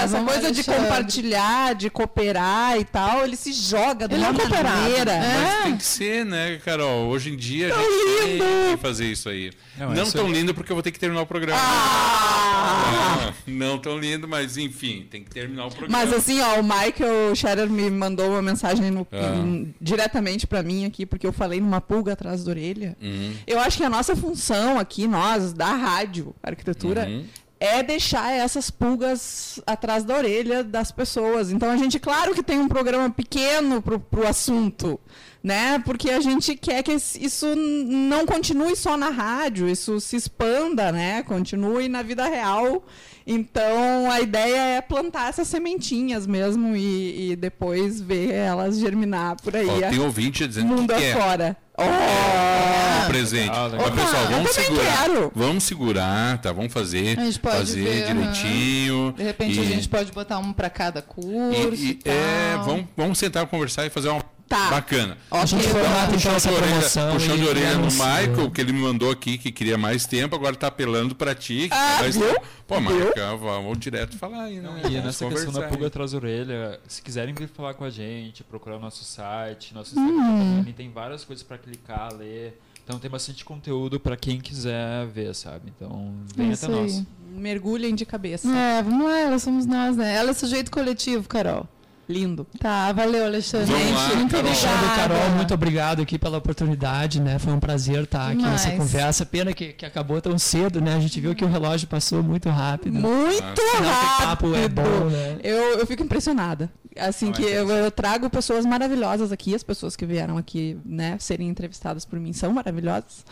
[0.00, 5.12] Essa coisa de compartilhar, de cooperar e tal, ele se joga de uma maneira.
[5.12, 5.42] É.
[5.42, 7.08] Mas tem que ser, né, Carol?
[7.08, 8.44] Hoje em dia tão a gente lindo.
[8.44, 9.50] tem que fazer isso aí.
[9.76, 11.60] Não, não tão lindo porque eu vou ter que terminar o programa.
[11.60, 13.32] Ah!
[13.46, 15.98] Não, não tão lindo, mas enfim, tem que terminar o programa.
[15.98, 19.36] Mas assim, ó, o Michael Scherer me mandou uma mensagem no, ah.
[19.36, 22.96] em, diretamente para mim aqui, porque eu falei numa pulga atrás da orelha.
[23.02, 23.34] Uhum.
[23.46, 27.24] Eu acho que a nossa função aqui, nós, da rádio, arquitetura, uhum.
[27.60, 31.50] é deixar essas pulgas atrás da orelha das pessoas.
[31.50, 35.00] Então a gente, claro que tem um programa pequeno para o assunto,
[35.44, 35.78] né?
[35.84, 41.22] Porque a gente quer que isso não continue só na rádio, isso se expanda, né?
[41.22, 42.82] Continue na vida real.
[43.26, 49.54] Então a ideia é plantar essas sementinhas mesmo e, e depois ver elas germinar por
[49.54, 49.68] aí.
[49.68, 51.54] Ó, tem ouvinte dizendo mundo que afora.
[51.76, 51.82] Oh!
[51.82, 53.50] É, presente.
[53.52, 54.98] Ah, Mas, pessoal, vamos segurar.
[54.98, 55.32] Quero.
[55.34, 56.52] Vamos segurar, tá?
[56.52, 58.94] Vamos fazer, fazer ver, direitinho.
[58.94, 59.12] Uhum.
[59.12, 59.60] De repente e...
[59.60, 61.74] a gente pode botar um para cada curso.
[61.84, 64.22] E, e, é, vamos, vamos sentar, conversar e fazer uma
[64.54, 64.70] Tá.
[64.70, 65.18] Bacana.
[65.32, 67.12] A gente formata então essa promoção.
[67.14, 70.54] Puxão de orelha no Michael, que ele me mandou aqui, que queria mais tempo, agora
[70.54, 71.68] tá apelando para ti.
[71.72, 72.12] Ah, vai...
[72.12, 72.40] viu?
[72.64, 74.82] Pô, Michael, vamos direto falar aí, né?
[74.88, 78.44] E nessa questão da pulga atrás da orelha, se quiserem vir falar com a gente,
[78.44, 80.72] procurar o nosso site, nosso Instagram, hum.
[80.76, 82.56] tem várias coisas para clicar, ler.
[82.84, 85.72] Então tem bastante conteúdo para quem quiser ver, sabe?
[85.74, 87.02] Então vem até nós.
[87.32, 88.48] Mergulhem de cabeça.
[88.48, 90.14] É, vamos lá, elas somos nós, né?
[90.14, 91.66] Ela é sujeito coletivo, Carol.
[92.08, 92.46] Lindo.
[92.58, 93.72] Tá, valeu, Alexandre.
[93.72, 94.50] Lá, muito Carol.
[94.50, 95.30] obrigado, Carol.
[95.30, 97.38] Muito obrigado aqui pela oportunidade, né?
[97.38, 99.24] Foi um prazer estar aqui nessa conversa.
[99.24, 100.94] Pena que, que acabou tão cedo, né?
[100.94, 102.98] A gente viu que o relógio passou muito rápido.
[102.98, 104.26] Muito ah, rápido.
[104.26, 105.38] Papo é bom, né?
[105.42, 106.70] Eu, eu fico impressionada.
[106.96, 111.48] Assim, que eu, eu, trago pessoas maravilhosas aqui, as pessoas que vieram aqui, né, serem
[111.48, 113.24] entrevistadas por mim são maravilhosas.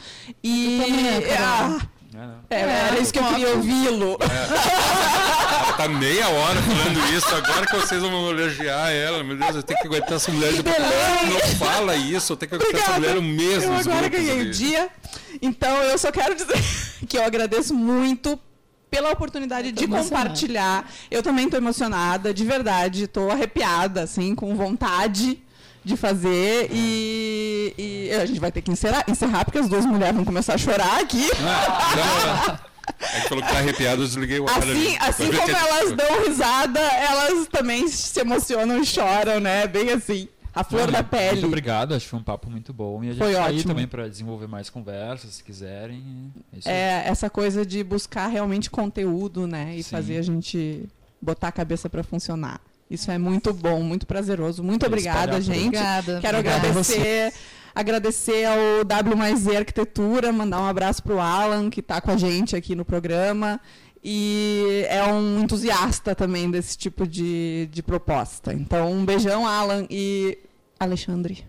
[0.43, 0.79] E.
[0.81, 1.89] Eu também, ah,
[2.51, 4.19] é, é, era isso que eu queria ouvi-lo.
[4.21, 5.63] É.
[5.63, 9.25] Ela tá meia hora falando isso, agora que vocês vão elogiar ela.
[9.25, 10.53] Meu Deus, eu tenho que aguentar essa mulher.
[10.53, 10.63] De...
[10.63, 12.93] Não fala isso, eu tenho que aguentar Obrigada.
[12.93, 13.73] essa mulher o mesmo.
[13.73, 14.89] Eu agora ganhei o dia.
[15.41, 16.63] Então, eu só quero dizer
[17.09, 18.39] que eu agradeço muito
[18.91, 20.87] pela oportunidade de compartilhar.
[21.11, 25.43] Eu também estou emocionada, de verdade, estou arrepiada, assim, com vontade
[25.85, 30.15] de fazer e, e, a gente vai ter que encerrar, encerrar porque as duas mulheres
[30.15, 31.29] vão começar a chorar aqui.
[31.41, 32.59] Ah,
[33.01, 35.93] É que falou que tá arrepiado, eu desliguei o ar Assim, assim como é elas
[35.93, 39.67] dão risada, elas também se emocionam e choram, né?
[39.67, 40.29] Bem assim.
[40.55, 41.33] A flor Não, da pele.
[41.33, 43.03] Muito obrigado, acho que foi um papo muito bom.
[43.03, 43.59] E a gente foi tá ótimo.
[43.59, 46.31] aí também para desenvolver mais conversas, se quiserem.
[46.67, 49.75] É, é, essa coisa de buscar realmente conteúdo, né?
[49.77, 49.91] E Sim.
[49.91, 50.87] fazer a gente
[51.21, 52.61] botar a cabeça para funcionar.
[52.93, 54.63] Isso é muito bom, muito prazeroso.
[54.63, 55.69] Muito obrigada, gente.
[55.69, 56.21] Obrigada.
[56.21, 57.33] Quero obrigada agradecer
[57.75, 62.11] agradecer ao W mais Z Arquitetura, mandar um abraço para o Alan, que está com
[62.11, 63.59] a gente aqui no programa.
[64.05, 68.53] E é um entusiasta também desse tipo de, de proposta.
[68.53, 70.39] Então, um beijão, Alan e
[70.79, 71.45] Alexandre.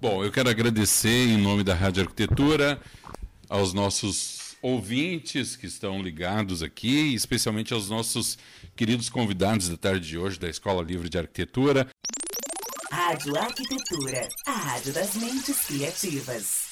[0.00, 2.78] Bom, eu quero agradecer em nome da Rádio Arquitetura
[3.48, 4.35] aos nossos
[4.66, 8.36] ouvintes que estão ligados aqui, especialmente aos nossos
[8.74, 11.88] queridos convidados da tarde de hoje da Escola Livre de Arquitetura.
[12.90, 16.65] Rádio Arquitetura, a rádio das mentes criativas.